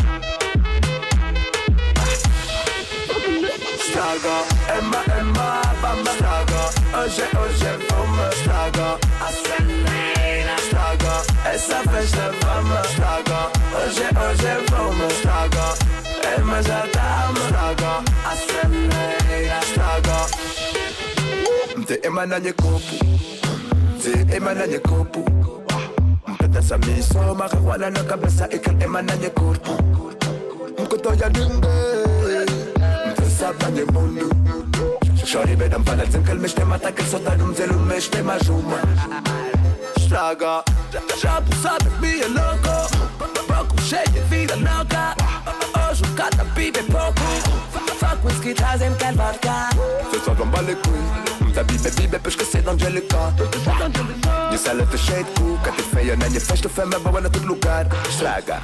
Straga 3.88 4.36
Emma, 4.78 5.02
Emma, 5.18 5.62
Bamba 5.82 6.12
Straga 6.12 6.64
Hoje, 6.94 7.24
Oje, 7.40 7.72
vamos 7.90 8.36
Straga 8.36 9.00
Acelera 9.22 10.56
Essa 11.54 11.80
festa 11.90 12.32
vamos 12.42 12.88
Straga 12.92 13.42
Hoje, 13.74 14.08
Oje, 14.28 14.66
vamos 14.70 15.14
Straga 15.14 15.29
Mzee 21.90 22.00
Emana 22.04 22.40
Nyekopu, 22.40 23.06
Mzee 23.98 24.36
Emana 24.36 24.68
Nyekopu, 24.68 25.26
Mtata 26.28 26.62
Samiso 26.62 27.36
makawana 27.36 27.90
na 27.90 28.04
kabasa 28.04 28.50
ika 28.50 28.72
Emana 28.80 29.16
Nyekopu, 29.18 29.72
Mkoto 30.84 31.14
ya 31.14 31.30
Dimbe, 31.30 31.68
Mtasa 33.12 33.54
Banye 33.54 33.84
Mundu, 33.84 34.32
Shori 35.26 35.56
bedam 35.56 35.84
fana 35.84 36.06
zinkel 36.06 36.40
mishte 36.40 36.64
mata 36.64 36.92
kel 36.92 37.06
sota 37.06 37.36
dumzelu 37.36 37.80
mishte 37.80 38.22
majuma. 38.22 38.82
Straga, 39.98 40.64
já 41.22 41.42
sabe 41.62 41.90
me 42.02 42.22
é 42.22 42.28
louco, 42.28 42.88
pouco 43.48 43.82
cheio 43.82 44.08
de 44.10 44.20
vida 44.30 44.56
louca. 44.56 45.16
Hoje 45.90 46.04
o 46.04 46.16
cara 46.16 46.44
vive 46.56 46.84
pouco, 46.84 47.24
fuck 48.00 48.24
whisky 48.26 48.54
trazem 48.54 48.92
vodka. 48.92 49.70
Cê 50.12 50.20
só 50.24 50.34
vão 50.36 50.52
valer 50.52 50.78
Te 51.60 51.66
bibe, 51.68 51.90
bibe, 51.98 52.20
pëshkë 52.24 52.46
se 52.48 52.60
d'Angelica 52.64 53.26
Një 53.36 54.60
salë 54.62 54.86
të 54.94 55.00
shetë 55.04 55.34
ku, 55.36 55.58
ka 55.66 55.74
të 55.76 55.84
fejën 55.90 56.22
e 56.24 56.30
një 56.32 56.42
feshtë 56.46 56.70
të 56.70 56.72
feme 56.72 57.00
bëve 57.04 57.22
në 57.26 57.32
tëtë 57.36 57.50
lugar 57.50 57.90
Shtraga 58.14 58.62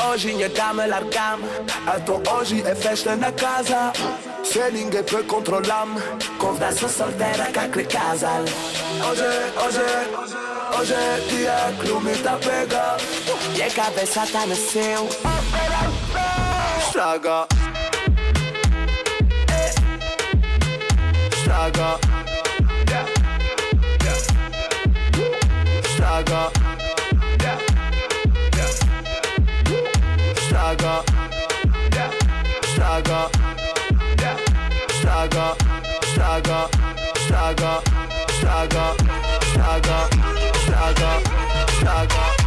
Hoje 0.00 0.32
nie 0.34 0.48
damy 0.50 0.88
largam, 0.90 1.44
a 1.86 1.94
to 2.02 2.18
hoje 2.26 2.58
é 2.66 2.74
festa 2.74 3.14
na 3.14 3.30
casa. 3.30 3.92
Se 4.42 4.68
ninguém 4.72 5.04
peut 5.04 5.24
controlam, 5.28 5.94
conversa 6.38 6.88
solteira 6.88 7.46
com 7.54 7.60
aquele 7.60 7.86
casal. 7.86 8.42
Hoje, 9.08 9.30
hoje, 9.64 9.86
hoje 10.76 10.92
é 10.92 11.20
dia 11.28 11.56
tá 12.24 12.36
pega. 12.42 12.96
E 13.54 13.62
a 13.62 13.70
cabeça 13.70 14.26
tá 14.26 14.44
no 14.44 14.56
seu. 14.56 15.08
Straga. 16.88 17.65
Saga. 21.56 21.98
Yeah. 22.86 23.06
Yeah. 24.04 24.18
Saga. 25.96 26.42
Yeah. 27.40 27.58
Yeah. 28.56 28.72
Saga. 30.50 30.94
Yeah. 31.94 32.12
Saga. 32.76 33.20
Yeah. 34.20 34.36
Saga. 35.00 35.46
Saga. 36.14 36.60
Saga. 37.26 37.82
Saga. 38.42 38.84
Saga. 39.54 39.98
Saga. 40.66 41.10
Saga. 41.80 42.45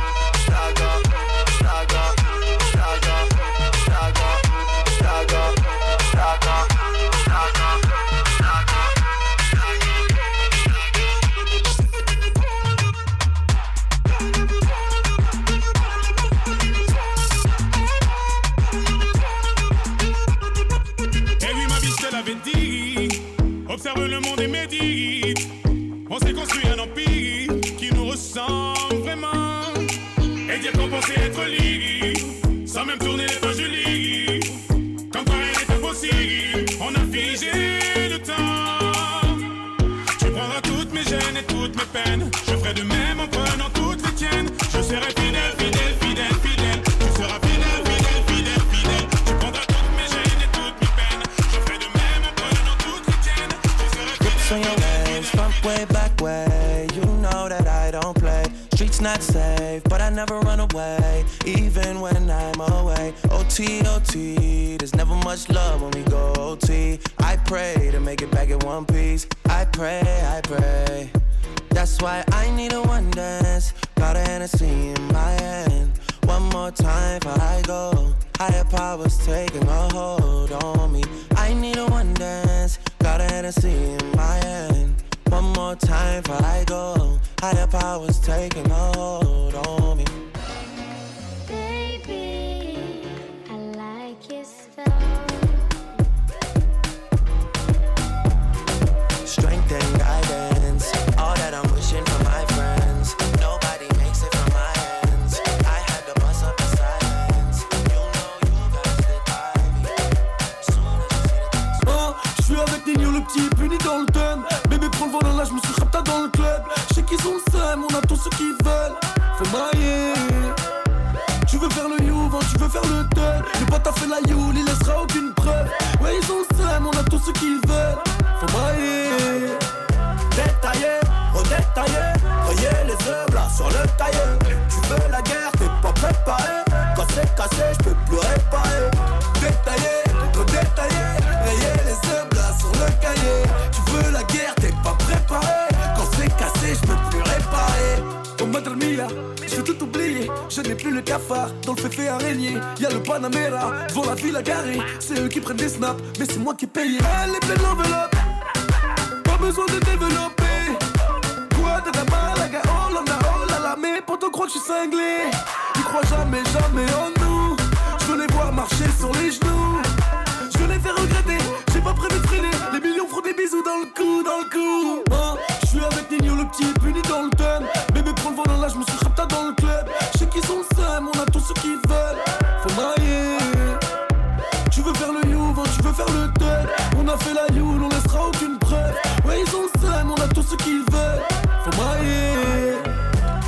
ce 190.50 190.56
qu'ils 190.56 190.84
veulent. 190.92 191.24
Faut 191.64 191.78
brailler, 191.78 192.74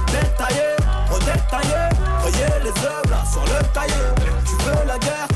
détailler, 0.07 0.75
redétailler. 1.09 1.89
Voyez 2.21 2.63
les 2.63 2.85
œuvres 2.85 3.09
là 3.09 3.23
sur 3.31 3.41
le 3.41 3.63
tailleur. 3.73 4.15
Tu 4.45 4.55
veux 4.63 4.87
la 4.87 4.97
guerre? 4.99 5.30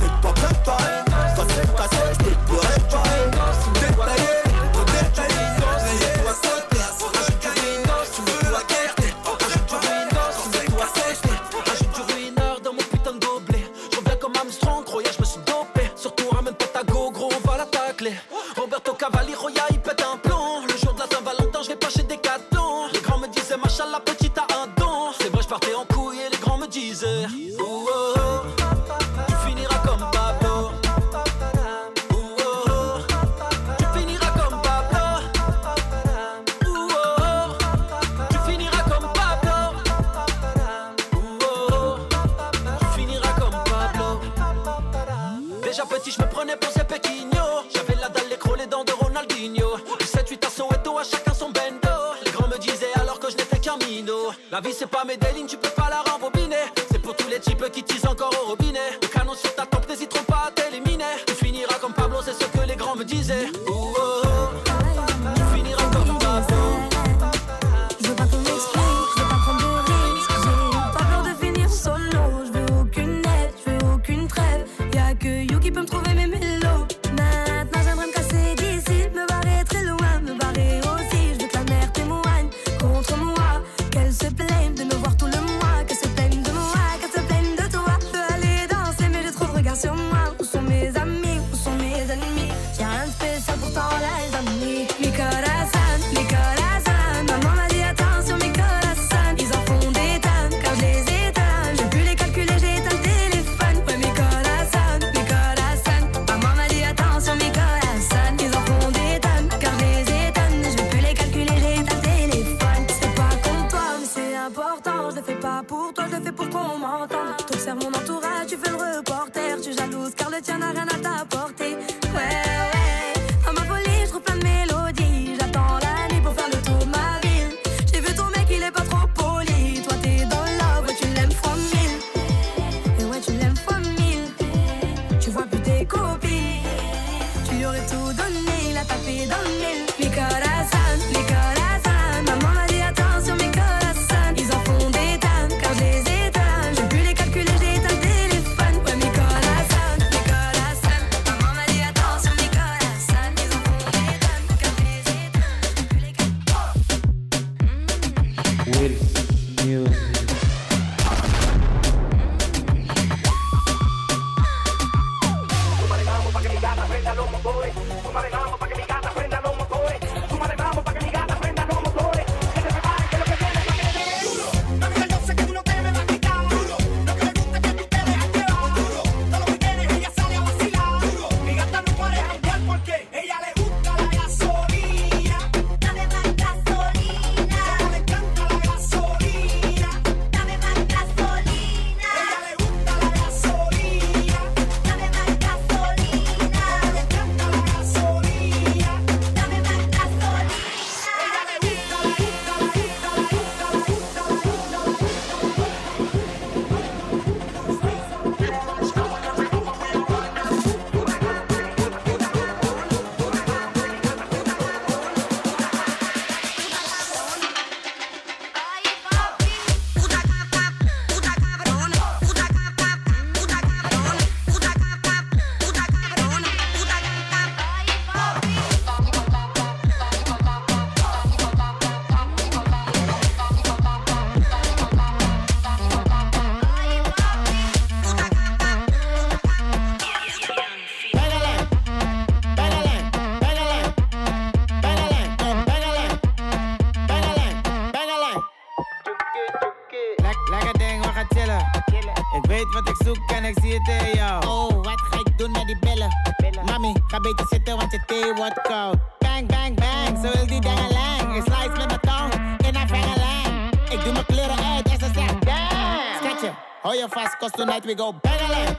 to 267.96 268.04
go 268.04 268.12
bang 268.12 268.42
a 268.42 268.52
line, 268.52 268.78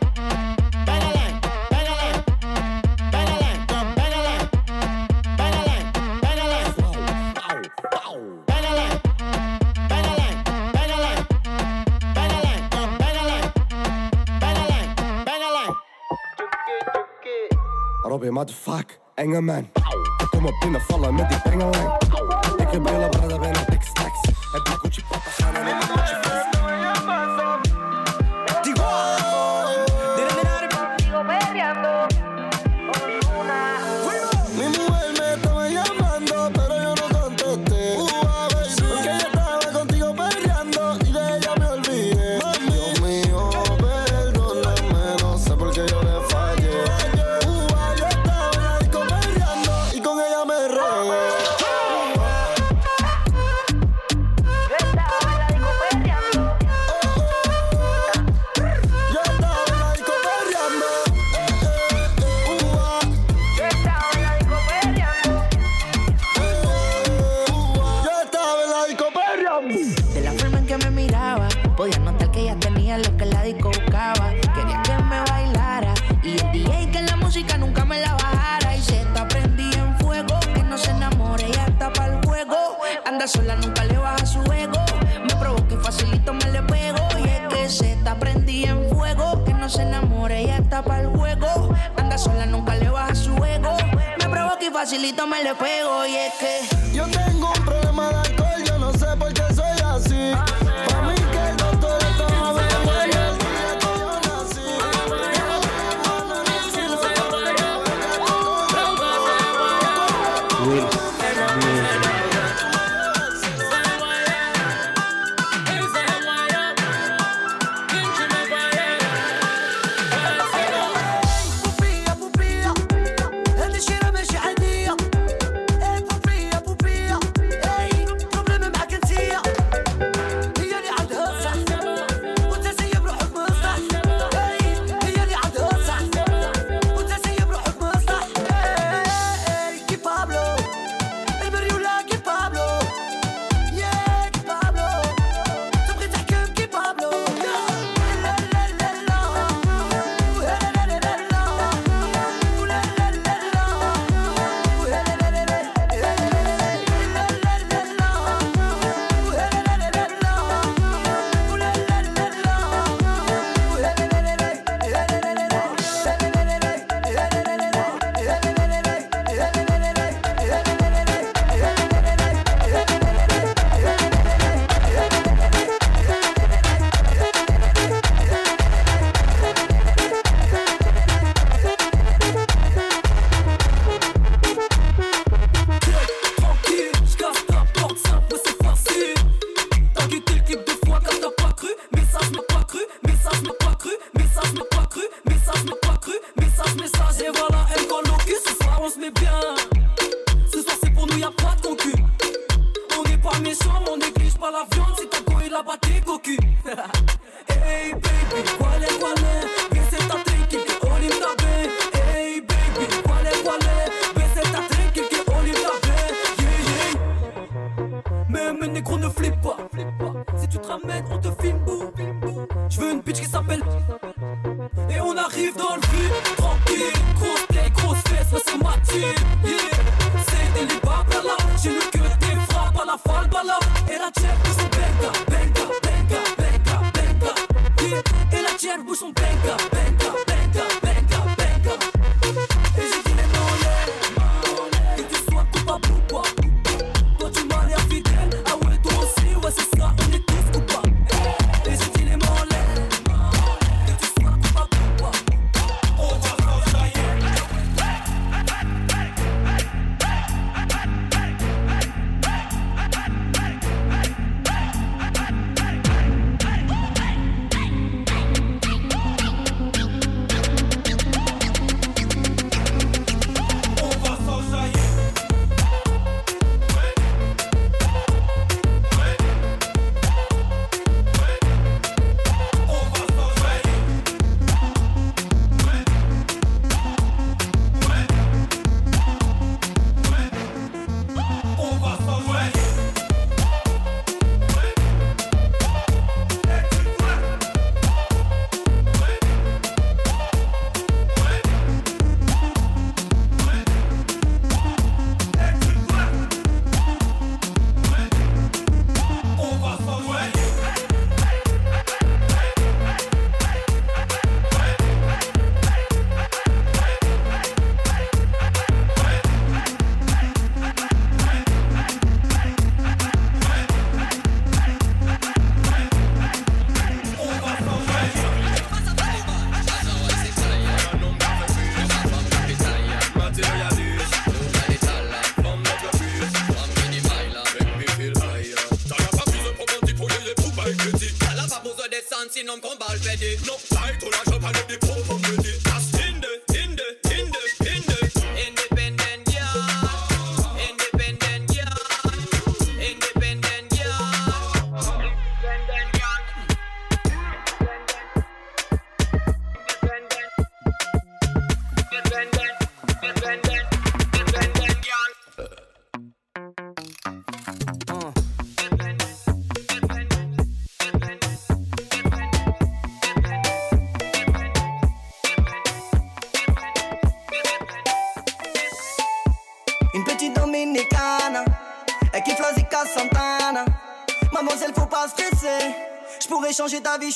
bang 0.86 1.02
a 1.02 1.10
line, 1.14 1.40
bang 1.70 1.86
a 1.86 1.94
line, 1.94 2.20
bang. 3.12 3.26
Robbie, 18.02 18.30
motherfuck, 18.30 18.98
enge 19.14 19.40
man. 19.40 19.70
Kom 20.30 20.46
op 20.46 20.60
binnen, 20.60 20.80
vallen 20.80 21.14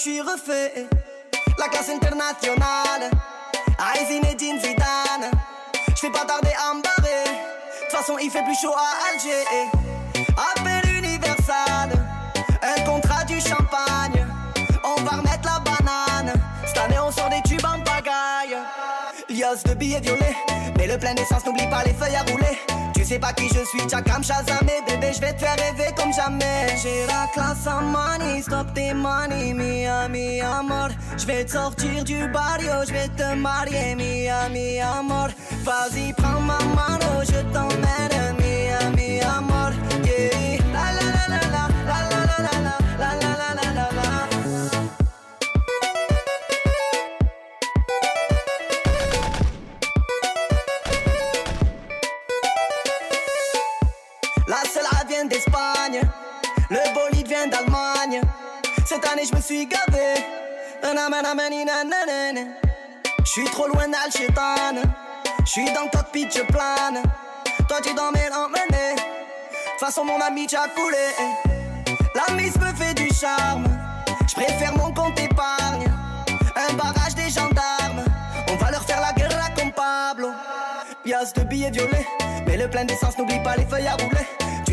suis 0.00 0.20
refait. 0.22 0.86
La 1.58 1.68
classe 1.68 1.90
internationale 1.90 3.10
Aïe 3.78 4.06
Zinedine 4.06 4.58
Zidane. 4.58 5.30
Je 5.90 6.00
fais 6.00 6.10
pas 6.10 6.24
tarder 6.24 6.52
à 6.58 6.72
me 6.72 6.80
barrer. 6.80 7.24
De 7.24 7.84
toute 7.84 7.98
façon 7.98 8.16
il 8.18 8.30
fait 8.30 8.42
plus 8.42 8.56
chaud 8.58 8.72
à 8.74 9.12
Alger. 9.12 9.44
Appel 10.54 10.96
universal 10.96 11.90
Un 12.62 12.80
contrat 12.84 13.24
du 13.24 13.38
champagne. 13.40 14.26
On 14.84 15.02
va 15.02 15.18
remettre 15.18 15.44
la 15.44 15.60
banane. 15.60 16.32
Cette 16.66 16.78
année 16.78 16.98
on 16.98 17.10
sort 17.10 17.28
des 17.28 17.42
tubes 17.46 17.66
en 17.66 17.78
pagaille. 17.82 18.56
Lios 19.28 19.62
de 19.66 19.74
billets 19.74 20.00
violets 20.00 20.36
Mais 20.78 20.86
le 20.86 20.96
plein 20.96 21.12
d'essence 21.12 21.44
n'oublie 21.44 21.68
pas 21.68 21.84
les 21.84 21.92
feuilles 21.92 22.16
à 22.16 22.22
rouler 22.22 22.39
sais 23.10 23.18
pas 23.18 23.32
qui 23.32 23.48
je 23.48 23.64
suis, 23.64 23.88
Chakam 23.90 24.22
Shazam 24.22 24.66
Et 24.68 24.88
bébé 24.88 25.12
je 25.12 25.20
vais 25.20 25.32
te 25.32 25.40
faire 25.40 25.56
rêver 25.56 25.92
comme 25.96 26.12
jamais. 26.12 26.76
J'ai 26.80 27.06
la 27.06 27.26
classe 27.34 27.66
en 27.66 27.82
money, 27.82 28.40
stop 28.40 28.72
tes 28.72 28.94
money 28.94 29.52
Mia, 29.52 30.08
mi 30.08 30.40
amor 30.40 30.90
Je 31.18 31.26
vais 31.26 31.44
te 31.44 31.50
sortir 31.50 32.04
du 32.04 32.28
barrio, 32.28 32.84
je 32.86 32.92
vais 32.92 33.08
te 33.08 33.34
marier 33.34 33.96
Mia, 33.96 34.48
mi 34.50 34.78
amor 34.78 35.28
Vas-y 35.64 36.12
prends 36.12 36.40
ma 36.40 36.58
mano, 36.76 37.24
je 37.24 37.40
t'emmène 37.52 38.36
Mia, 38.38 38.90
mi 38.96 39.20
amor 39.20 39.72
Yeah, 40.04 40.62
la 40.72 40.92
la 40.96 41.06
la 41.10 41.24
La 41.28 41.40
la 41.54 41.69
Je 63.24 63.30
suis 63.30 63.44
trop 63.44 63.66
loin 63.68 63.86
d'Alchetan. 63.88 64.80
Je 65.44 65.50
suis 65.50 65.72
dans 65.72 65.82
le 65.82 65.90
cockpit, 65.90 66.26
je 66.30 66.42
plane. 66.42 67.02
Toi 67.68 67.78
tu. 67.82 67.90
De 67.90 67.96
toute 67.96 69.80
façon 69.80 70.04
mon 70.04 70.18
ami 70.20 70.46
tu 70.46 70.56
as 70.56 70.68
coulé. 70.68 70.96
La 72.14 72.34
mise 72.34 72.56
me 72.56 72.74
fait 72.74 72.94
du 72.94 73.08
charme. 73.12 73.64
Je 74.28 74.34
préfère 74.34 74.74
mon 74.76 74.92
compte 74.94 75.20
épargne. 75.20 75.92
Un 76.56 76.72
barrage 76.74 77.14
des 77.14 77.28
gendarmes. 77.28 78.04
On 78.48 78.56
va 78.56 78.70
leur 78.70 78.82
faire 78.84 79.00
la 79.00 79.12
guerre 79.12 79.54
comme 79.54 79.72
Pablo. 79.72 80.30
Pièce 81.04 81.34
de 81.34 81.42
billets 81.42 81.70
violets. 81.70 82.06
Mais 82.46 82.56
le 82.56 82.68
plein 82.68 82.84
d'essence, 82.84 83.18
n'oublie 83.18 83.42
pas 83.42 83.56
les 83.56 83.66
feuilles 83.66 83.88
à 83.88 83.92
rouler. 83.92 84.26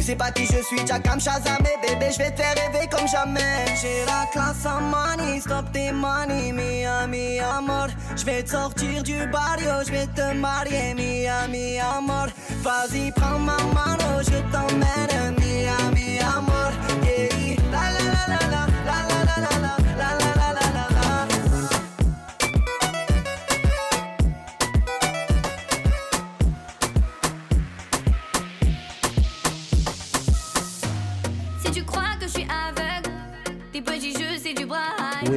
Sais 0.07 0.15
pas 0.15 0.31
qui 0.31 0.45
je 0.45 0.63
suis, 0.63 0.87
Jackam 0.87 1.19
Shazam 1.19 1.57
Et 1.59 1.85
bébé, 1.85 2.13
je 2.13 2.17
vais 2.19 2.31
te 2.31 2.41
faire 2.41 2.55
rêver 2.55 2.87
comme 2.89 3.05
jamais. 3.09 3.65
J'ai 3.81 4.05
la 4.05 4.25
classe 4.31 4.65
en 4.65 4.79
money, 4.79 5.41
stop 5.41 5.69
tes 5.73 5.91
money, 5.91 6.53
mia, 6.53 7.05
mi 7.07 7.39
amor. 7.39 7.89
Je 8.15 8.23
vais 8.23 8.41
te 8.41 8.51
sortir 8.51 9.03
du 9.03 9.27
barrio, 9.27 9.83
je 9.85 9.91
vais 9.91 10.07
te 10.07 10.33
marier, 10.33 10.93
mia, 10.93 11.45
mi 11.49 11.77
amor. 11.79 12.27
Vas-y, 12.63 13.11
prends 13.11 13.37
ma 13.37 13.57
mano, 13.75 14.21
je 14.21 14.39
t'emmène, 14.49 15.35
mia, 15.41 15.75
mi 15.93 16.19
amor. 16.19 16.71
Yeah, 17.03 17.57
la, 17.69 17.91
la 17.91 18.03
la 18.07 18.23
la 18.29 18.47
la 18.49 18.65
la, 18.85 19.25
la 19.25 19.41
la 19.41 19.59
la 19.59 19.86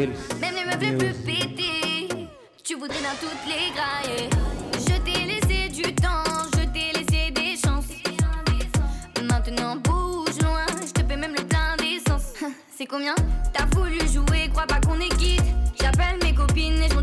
Même 0.00 0.14
les 0.54 0.64
meufs 0.64 0.80
les 0.80 0.96
plus 0.96 1.14
pétés, 1.26 2.08
tu 2.64 2.74
voudrais 2.76 3.02
dans 3.02 3.16
toutes 3.20 3.44
les 3.46 3.70
grailles. 3.74 4.30
Je 4.72 4.98
t'ai 5.02 5.26
laissé 5.26 5.68
du 5.68 5.94
temps, 5.94 6.24
je 6.54 6.64
t'ai 6.70 6.98
laissé 6.98 7.30
des 7.32 7.54
chances. 7.54 7.84
Maintenant 9.28 9.76
bouge 9.76 10.40
loin, 10.40 10.64
je 10.80 10.90
te 10.90 11.02
paie 11.02 11.18
même 11.18 11.34
le 11.36 11.44
plein 11.44 11.76
d'essence. 11.76 12.32
C'est 12.74 12.86
combien 12.86 13.14
T'as 13.52 13.66
voulu 13.76 13.98
jouer, 14.08 14.48
crois 14.50 14.66
pas 14.66 14.80
qu'on 14.80 14.98
est 15.00 15.14
quitte. 15.18 15.42
J'appelle 15.78 16.18
mes 16.22 16.34
copines 16.34 16.80
et 16.82 16.88
je 16.88 16.94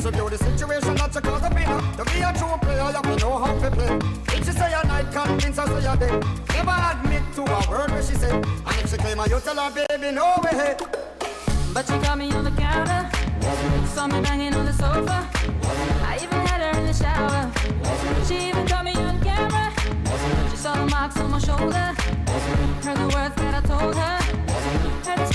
So 0.00 0.12
do 0.12 0.28
the 0.30 0.38
situation 0.38 0.94
that 0.94 1.12
to 1.12 1.20
cause 1.20 1.42
a 1.42 1.50
pain. 1.50 1.66
To 1.96 2.04
be 2.04 2.20
a 2.22 2.32
true 2.38 2.56
player, 2.62 2.86
you 2.86 3.16
know 3.18 3.36
how 3.36 3.52
to 3.58 3.70
play. 3.70 3.98
If 4.36 4.46
she 4.46 4.52
say 4.52 4.72
a 4.72 4.86
night, 4.86 5.10
convince 5.10 5.58
her 5.58 5.66
say 5.66 5.88
a 5.90 5.96
day. 5.96 6.14
Never 6.54 6.76
admit 6.92 7.22
to 7.34 7.42
a 7.42 7.70
word 7.70 7.90
when 7.90 8.02
she 8.06 8.14
said. 8.14 8.34
And 8.34 8.76
if 8.78 8.90
she 8.90 8.96
claim 8.96 9.18
a 9.18 9.28
you 9.28 9.40
tell 9.40 9.56
her, 9.56 9.70
baby, 9.74 10.12
no 10.14 10.38
way. 10.44 10.76
But 11.74 11.86
she 11.86 11.98
got 11.98 12.16
me 12.16 12.30
on 12.30 12.44
the 12.44 12.52
counter. 12.52 13.10
Saw 13.88 14.06
me 14.06 14.20
banging 14.20 14.54
on 14.54 14.66
the 14.66 14.72
sofa. 14.72 15.28
I 16.06 16.18
even 16.22 16.46
had 16.46 16.60
her 16.60 16.80
in 16.80 16.86
the 16.86 16.94
shower. 16.94 17.50
She 18.26 18.48
even 18.50 18.66
caught 18.68 18.84
me 18.84 18.94
on 18.94 19.20
camera. 19.20 19.72
She 20.50 20.56
saw 20.56 20.74
the 20.74 20.86
marks 20.90 21.16
on 21.18 21.30
my 21.32 21.38
shoulder. 21.38 21.94
Heard 22.84 22.98
the 22.98 23.10
words 23.14 23.34
that 23.34 23.54
I 23.54 23.66
told 23.66 23.94
her. 23.96 24.16
Heard 25.04 25.18
the 25.26 25.32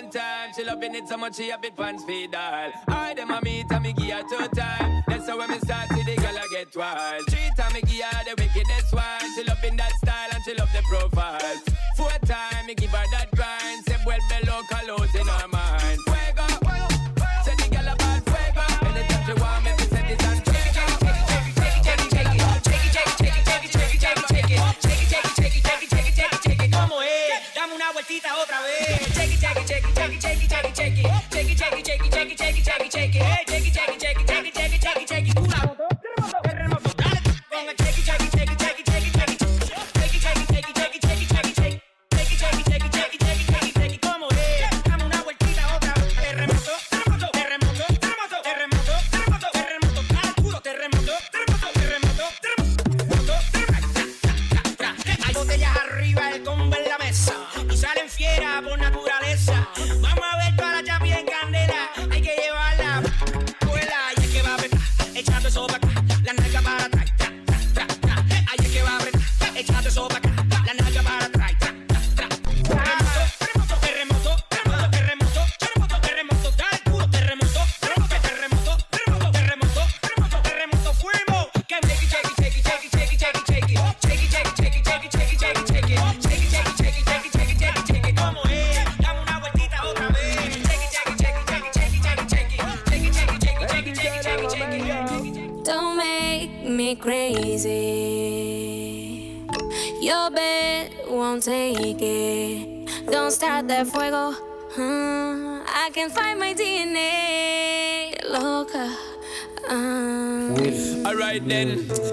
one 0.00 0.10
time. 0.10 0.50
She 0.56 0.64
loving 0.64 0.94
it 0.94 1.08
so 1.08 1.16
much 1.16 1.36
she 1.36 1.50
a 1.50 1.58
bit 1.58 1.76
pants 1.76 2.04
feed 2.04 2.34
all. 2.34 2.72
I 2.88 3.14
them 3.14 3.30
a 3.30 3.40
meet 3.42 3.70
and 3.70 3.82
me 3.82 3.92
give 3.92 4.10
her 4.10 4.22
two 4.22 4.48
time. 4.48 5.02
That's 5.06 5.28
how 5.28 5.38
when 5.38 5.50
me 5.50 5.58
start 5.58 5.88
see 5.92 6.02
the 6.02 6.16
girl 6.16 6.36
I 6.38 6.46
get 6.50 6.76
wild. 6.76 7.22
Three 7.28 7.50
time 7.56 7.72
me 7.72 7.82
give 7.82 8.04
her 8.04 8.24
the 8.24 8.34
wickedest 8.42 8.94
one. 8.94 9.34
She 9.34 9.44
loving 9.44 9.76
that 9.76 9.92
style 9.92 10.30
and 10.32 10.44
she 10.44 10.54
love 10.54 10.70
the 10.72 10.82
profiles. 10.82 11.62
Four 11.96 12.10
time 12.24 12.66
me 12.66 12.74
give 12.74 12.90
her 12.90 13.04
that 13.12 13.30
grind. 13.34 13.84
Say 13.86 13.96
well 14.06 14.20
below 14.28 14.60
colors 14.70 15.14
in 15.14 15.26
her 15.26 15.48
mind. 15.48 15.59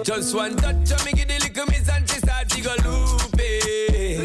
Just 0.08 0.34
one 0.34 0.56
touch 0.56 0.90
of 0.92 1.06
me 1.06 1.12
give 1.12 1.28
the 1.28 1.34
little 1.34 1.66
miss 1.66 1.90
and 1.90 2.10
she 2.10 2.16
start 2.20 2.48
to 2.48 2.62
go 2.62 2.74
loopy. 2.88 4.24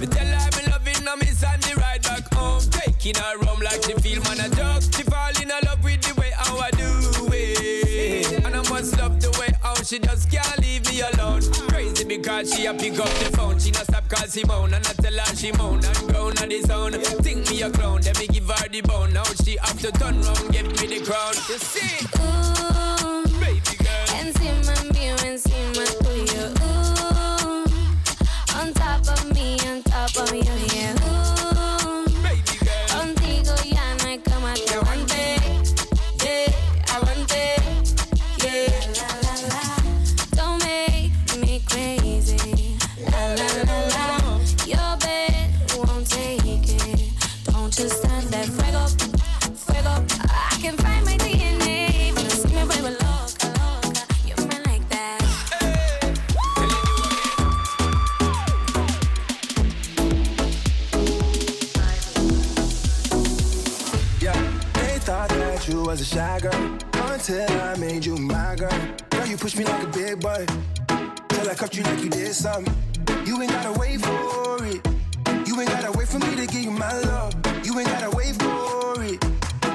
Me 0.00 0.06
tell 0.06 0.24
her 0.24 0.48
me 0.56 0.72
loving 0.72 1.04
her 1.04 1.16
miss 1.18 1.44
and 1.44 1.62
the 1.62 1.76
ride 1.76 2.02
back 2.04 2.32
home. 2.32 2.62
Taking 2.70 3.16
her 3.16 3.36
home 3.44 3.60
like 3.60 3.84
she 3.84 3.92
feel 4.00 4.22
man 4.22 4.40
a 4.40 4.48
drug. 4.48 4.82
She 4.82 5.02
fall 5.02 5.28
in 5.42 5.50
love 5.66 5.84
with 5.84 6.00
the 6.00 6.18
way 6.18 6.32
how 6.34 6.56
I 6.56 6.70
do 6.70 6.88
it. 7.34 8.46
And 8.46 8.56
I 8.56 8.62
must 8.70 8.96
love 8.96 9.20
the 9.20 9.28
way 9.38 9.52
how 9.62 9.74
she 9.74 9.98
just 9.98 10.30
can't 10.30 10.58
leave 10.58 10.88
me 10.88 11.02
alone. 11.02 11.42
Crazy 11.68 12.04
because 12.04 12.54
she 12.54 12.64
a 12.64 12.72
pick 12.72 12.98
up 12.98 13.12
the 13.20 13.36
was 65.90 66.02
a 66.02 66.04
shy 66.04 66.38
girl 66.38 66.78
until 67.10 67.50
I 67.62 67.76
made 67.76 68.06
you 68.06 68.16
my 68.16 68.54
girl. 68.54 68.70
Girl, 69.10 69.26
you 69.26 69.36
push 69.36 69.56
me 69.56 69.64
like 69.64 69.82
a 69.82 69.88
big 69.88 70.20
boy 70.20 70.46
till 71.30 71.50
I 71.50 71.54
cut 71.56 71.74
you 71.74 71.82
like 71.82 72.00
you 72.00 72.08
did 72.08 72.32
something. 72.32 72.72
You 73.26 73.42
ain't 73.42 73.50
gotta 73.50 73.76
wait 73.76 74.00
for 74.00 74.64
it. 74.64 74.80
You 75.48 75.60
ain't 75.60 75.68
gotta 75.68 75.90
wait 75.98 76.06
for 76.06 76.20
me 76.20 76.36
to 76.36 76.46
give 76.46 76.62
you 76.62 76.70
my 76.70 76.92
love. 77.10 77.34
You 77.64 77.76
ain't 77.76 77.88
gotta 77.88 78.10
wait 78.16 78.36
for 78.40 79.02
it. 79.02 79.18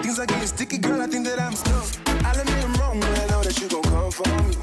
Things 0.03 0.17
are 0.17 0.25
getting 0.25 0.47
sticky, 0.47 0.77
girl. 0.77 1.01
I 1.01 1.07
think 1.07 1.25
that 1.27 1.37
I'm 1.37 1.53
stuck. 1.53 1.83
I'll 2.23 2.39
admit 2.39 2.63
I'm 2.63 2.73
wrong, 2.75 2.97
but 3.01 3.19
I 3.19 3.27
know 3.31 3.43
that 3.43 3.59
you 3.59 3.67
gon' 3.67 3.83
come 3.83 4.11
for 4.11 4.27
me. 4.39 4.55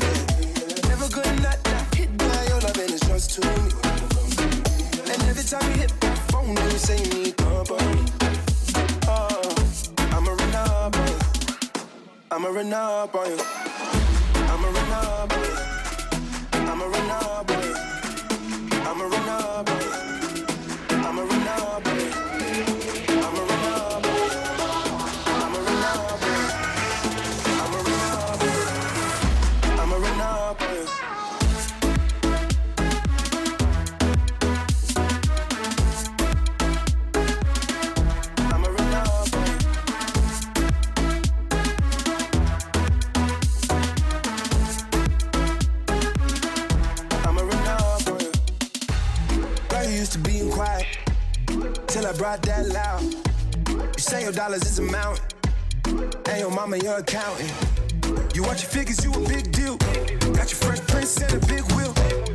Yeah. 0.00 0.88
Never 0.88 1.08
gonna 1.12 1.42
not, 1.42 1.58
not 1.72 1.94
hit 1.94 2.16
by 2.16 2.40
your 2.48 2.60
love 2.64 2.78
and 2.78 2.90
it's 2.90 3.06
just 3.06 3.32
to 3.34 3.40
me. 3.44 3.54
And 5.12 5.22
every 5.28 5.44
time 5.44 5.70
you 5.72 5.78
hit 5.82 5.92
that 6.00 6.18
phone, 6.30 6.56
you 6.56 6.78
say 6.78 6.96
you 7.04 7.24
need 7.24 7.35
I'ma 12.36 12.48
run 12.48 12.70
up 12.70 13.14
on 13.14 13.30
you. 13.30 13.38
I'ma 14.34 14.68
run 14.68 14.92
up 14.92 15.32
on 15.32 15.40
you. 15.40 16.70
I'ma 16.70 16.84
run 16.84 17.10
up 17.10 17.50
on 17.50 17.55
you. 17.55 17.55
Dollars 54.58 54.72
is 54.72 54.78
a 54.78 54.82
mountain, 54.82 55.24
and 56.26 56.40
your 56.40 56.50
mama 56.50 56.78
your 56.78 56.98
accountant. 56.98 57.52
You 58.34 58.42
watch 58.42 58.62
your 58.62 58.70
figures, 58.70 59.04
you 59.04 59.12
a 59.12 59.28
big 59.28 59.52
deal. 59.52 59.76
Got 60.34 60.50
your 60.50 60.60
fresh 60.60 60.80
prince 60.86 61.20
and 61.20 61.42
a 61.42 61.46
big 61.46 61.62
wheel. 61.72 62.25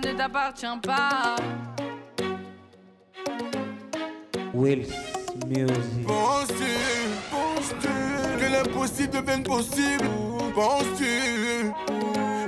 Ne 0.00 0.12
t'appartient 0.12 0.66
pas. 0.82 1.36
Wills 4.54 4.88
Music. 5.46 6.06
Penses-tu, 6.06 6.64
penses-tu 7.30 7.88
que 8.38 8.52
l'impossible 8.52 9.10
devienne 9.10 9.42
possible? 9.42 10.04
Penses-tu 10.54 11.72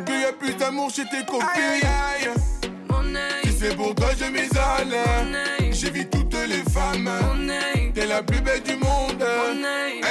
qu'il 0.07 0.21
y 0.21 0.25
a 0.25 0.33
plus 0.33 0.55
d'amour 0.57 0.91
chez 0.91 1.05
tes 1.05 1.25
copines? 1.25 1.81
Si 3.45 3.53
c'est 3.53 3.77
pour 3.77 3.95
toi 3.95 4.09
je 4.19 4.25
l'air 4.91 5.73
J'évite 5.73 6.11
toutes 6.11 6.35
les 6.49 6.63
femmes. 6.71 7.11
T'es 7.95 8.07
la 8.07 8.23
plus 8.23 8.41
belle 8.41 8.63
du 8.63 8.77
monde. 8.77 9.25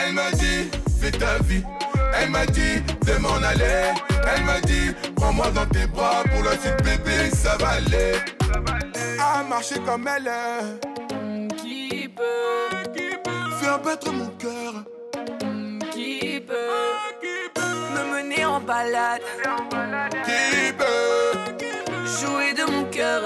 Elle 0.06 0.14
m'a 0.14 0.32
dit 0.32 0.70
fais 1.00 1.12
ta 1.12 1.38
vie 1.40 1.64
Elle 2.22 2.30
m'a 2.30 2.46
dit 2.46 2.82
de 3.06 3.14
m'en 3.20 3.36
aller. 3.38 3.94
Elle 4.36 4.44
m'a 4.44 4.60
dit 4.62 4.94
prends-moi 5.16 5.50
dans 5.52 5.66
tes 5.66 5.88
bras 5.88 6.24
Pour 6.32 6.44
la 6.44 6.52
suite 6.52 6.84
bébé 6.84 7.30
ça 7.34 7.58
va 7.58 7.70
aller. 7.70 8.14
À 9.20 9.44
marcher 9.44 9.80
comme 9.86 10.08
elle 10.08 10.30
Qui 11.58 12.10
peut 12.10 12.92
Faire 13.60 13.80
battre 13.80 14.12
mon 14.12 14.28
cœur. 14.38 14.74
Qui 15.92 16.42
peut 16.42 16.54
Me 17.96 18.22
mener 18.22 18.46
en 18.46 18.60
balade 18.60 19.22
Qui 20.26 20.74
peut 20.74 21.56
Jouer 22.06 22.54
de 22.54 22.72
mon 22.72 22.84
cœur 22.86 23.22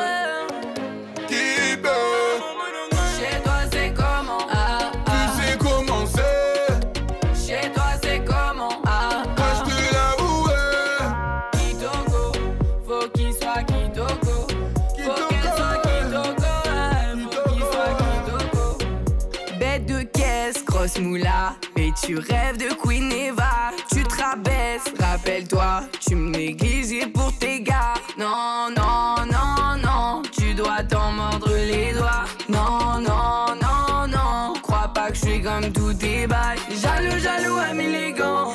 tu 22.14 22.19
rêves 22.19 22.57
de 22.57 22.73
Queen 22.76 23.11
Eva. 23.11 23.72
Tu 23.91 24.03
te 24.03 24.22
rabaisses, 24.22 24.94
rappelle-toi, 24.99 25.84
tu 25.99 26.15
me 26.15 26.30
négligeais 26.30 27.07
pour 27.07 27.35
tes 27.38 27.61
gars. 27.61 27.95
Non, 28.18 28.69
non, 28.76 29.26
non, 29.31 29.77
non, 29.84 30.22
tu 30.31 30.53
dois 30.53 30.84
t'en 30.88 31.11
mordre 31.11 31.49
les 31.49 31.94
doigts. 31.94 32.26
Non, 32.49 32.99
non, 32.99 33.56
non, 33.60 34.07
non, 34.07 34.53
crois 34.61 34.91
pas 34.94 35.10
que 35.10 35.15
je 35.15 35.22
suis 35.22 35.41
comme 35.41 35.72
tous 35.72 35.94
tes 35.94 36.27
bails. 36.27 36.60
Jaloux, 36.69 37.18
jaloux, 37.18 37.57
ami 37.57 37.88
les 37.88 38.11
gants. 38.11 38.53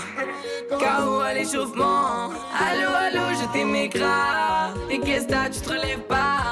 KO 0.70 1.20
à 1.20 1.34
l'échauffement. 1.34 2.30
Allô, 2.66 2.90
allô, 3.06 3.26
je 3.40 3.52
t'aimais 3.52 3.88
grave. 3.88 4.78
Et 4.88 5.00
qu'est-ce 5.00 5.26
que 5.26 5.52
tu 5.52 5.60
te 5.60 5.68
relèves 5.68 6.06
pas? 6.08 6.47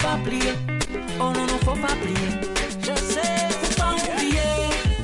Pas 0.00 0.18
plier. 0.24 0.54
Oh 1.18 1.32
non, 1.32 1.46
non, 1.46 1.58
faut 1.64 1.78
pas 1.80 1.94
plier. 2.02 2.30
Je 2.80 2.94
sais, 3.12 3.48
faut 3.62 3.80
pas 3.80 3.92
oublier. 3.92 4.52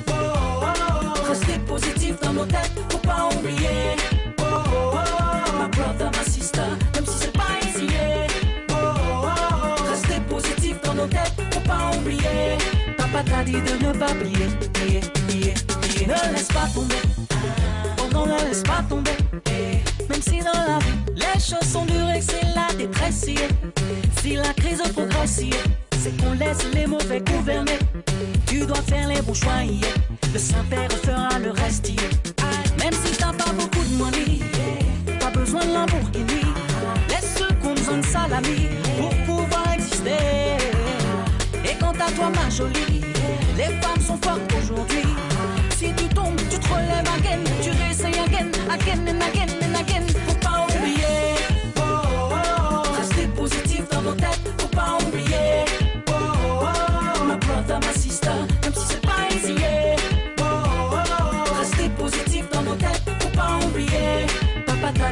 Oh, 0.09 0.13
oh, 0.13 0.73
oh. 0.73 1.29
Rester 1.29 1.59
positif 1.67 2.15
dans 2.23 2.33
nos 2.33 2.47
têtes, 2.47 2.73
faut 2.91 2.99
pas 2.99 3.29
oublier. 3.37 3.97
Oh, 4.39 4.43
oh, 4.45 4.95
oh. 4.95 5.59
Ma 5.59 5.69
brother, 5.69 6.11
ma 6.17 6.25
sister, 6.25 6.71
même 6.95 7.07
si 7.07 7.19
c'est 7.19 7.33
pas 7.33 7.53
easy. 7.63 7.89
Oh, 8.71 8.75
oh, 8.75 9.29
oh. 9.29 9.91
Rester 9.91 10.21
positif 10.29 10.81
dans 10.83 10.95
nos 10.95 11.07
têtes, 11.07 11.35
faut 11.53 11.61
pas 11.61 11.91
oublier. 11.97 12.59
Papa 12.97 13.23
t'a 13.25 13.45
dit 13.45 13.53
de 13.53 13.87
ne 13.87 13.93
pas 13.93 14.15
plier, 14.15 14.49
plier, 14.73 15.01
plier. 15.29 15.55
Ne 16.07 16.33
laisse 16.33 16.49
pas 16.49 16.69
tomber. 16.75 17.03
Oh 17.99 18.09
non, 18.13 18.27
ne 18.27 18.39
laisse 18.49 18.63
pas 18.63 18.83
tomber. 18.89 19.17
Eh, 19.51 19.76
Même 20.17 20.23
si 20.23 20.39
dans 20.39 20.53
la 20.53 20.79
vie, 20.79 21.15
les 21.15 21.39
choses 21.39 21.71
sont 21.71 21.85
dures 21.85 22.09
et 22.09 22.23
c'est 22.23 22.41
la 22.55 22.73
détresse. 22.75 23.27
Si 24.23 24.35
la 24.35 24.55
crise 24.55 24.81
progresse, 24.95 25.43
c'est 25.99 26.17
qu'on 26.17 26.33
laisse 26.33 26.65
les 26.73 26.87
mauvais 26.87 27.21
gouverner. 27.21 27.79
Tu 28.47 28.61
dois 28.61 28.81
faire 28.89 29.09
les 29.09 29.21
bons 29.21 29.35
choix, 29.35 29.61
le 30.33 30.39
Saint-Père 30.39 30.91
fera 31.05 31.39
le 31.39 31.51
reste. 31.51 31.91
Même 32.79 32.95
si 33.05 33.15
t'as 33.19 33.35
pas 33.35 33.53
beaucoup 33.53 33.85
de 33.85 33.95
money, 33.97 34.41
pas 35.21 35.29
besoin 35.29 35.61
de 35.67 35.75
Lamborghini. 35.75 36.47
Laisse 37.11 37.43
qu'on 37.63 37.75
besoin 37.75 37.99
de 37.99 38.07
salami 38.07 38.69
pour 38.99 39.11
pouvoir 39.27 39.75
exister. 39.75 40.17
Et 41.63 41.75
quant 41.79 41.91
à 41.91 42.11
toi, 42.13 42.31
ma 42.35 42.49
jolie, 42.49 43.03
les 43.55 43.65
femmes 43.83 44.01
sont 44.01 44.17
fortes 44.23 44.51
aujourd'hui. 44.63 45.11
Si 45.77 45.93
tu 45.93 46.09
tombes, 46.15 46.41
tu 46.51 46.59
te 46.59 46.69
relèves 46.69 47.11
again, 47.19 47.41
tu 47.61 47.69
réessayes 47.69 48.19
again, 48.19 48.51
again 48.71 49.09
and 49.09 49.21
again. 49.21 49.56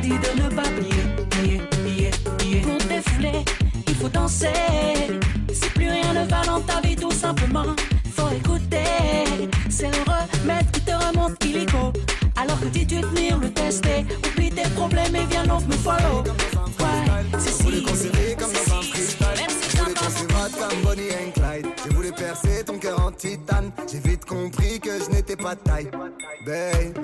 Dit 0.05 0.11
de 0.11 0.43
ne 0.43 0.49
pas 0.55 0.69
plier, 0.77 1.05
plier, 1.31 1.61
plier, 1.71 2.11
plier. 2.39 2.61
Pour 2.61 2.89
défouler, 2.89 3.45
il 3.89 3.95
faut 3.95 4.09
danser. 4.09 4.49
Si 5.53 5.69
plus 5.71 5.89
rien 5.89 6.13
ne 6.13 6.25
va 6.29 6.43
dans 6.45 6.61
ta 6.61 6.81
vie, 6.81 6.97
tout 6.97 7.11
simplement, 7.11 7.75
faut 8.17 8.31
écouter. 8.41 8.85
C'est 9.71 9.91
le 9.97 10.03
remède 10.13 10.71
qui 10.73 10.81
te 10.83 10.93
remonte 10.93 11.43
illico. 11.45 11.93
Alors 12.37 12.61
que 12.61 12.67
dis-tu 12.67 13.01
tenir 13.01 13.39
le 13.39 13.51
tester, 13.51 14.05
oublie 14.27 14.51
tes 14.51 14.69
problèmes 14.71 15.17
et 15.17 15.27
viens 15.31 15.47
donc 15.47 15.67
me 15.67 15.77
follow. 15.87 16.23
Ouais, 16.81 17.39
c'est 17.39 17.53
si. 17.53 18.37
comme 18.37 18.53
dans 18.53 18.75
un 18.77 18.83
freestyle 18.83 19.47
Je 19.71 19.77
voulais 19.79 19.95
qu'on 19.95 20.11
s'évade 20.11 20.53
comme 20.59 20.81
Bonnie 20.83 21.11
and 21.13 21.31
Clyde 21.35 21.67
J'ai 21.83 21.95
voulu 21.95 22.13
percer 22.13 22.65
ton 22.65 22.79
cœur 22.79 23.01
en 23.01 23.11
titane 23.13 23.71
J'ai 23.91 24.01
vite 24.01 24.25
compris 24.25 24.81
que 24.81 24.91
je 25.03 25.11
n'étais 25.11 25.37
pas 25.37 25.55
taille 25.57 25.89
Baby, 26.45 27.04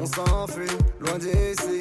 On 0.00 0.06
s'enfuit, 0.06 0.78
loin 1.00 1.18
d'ici, 1.18 1.77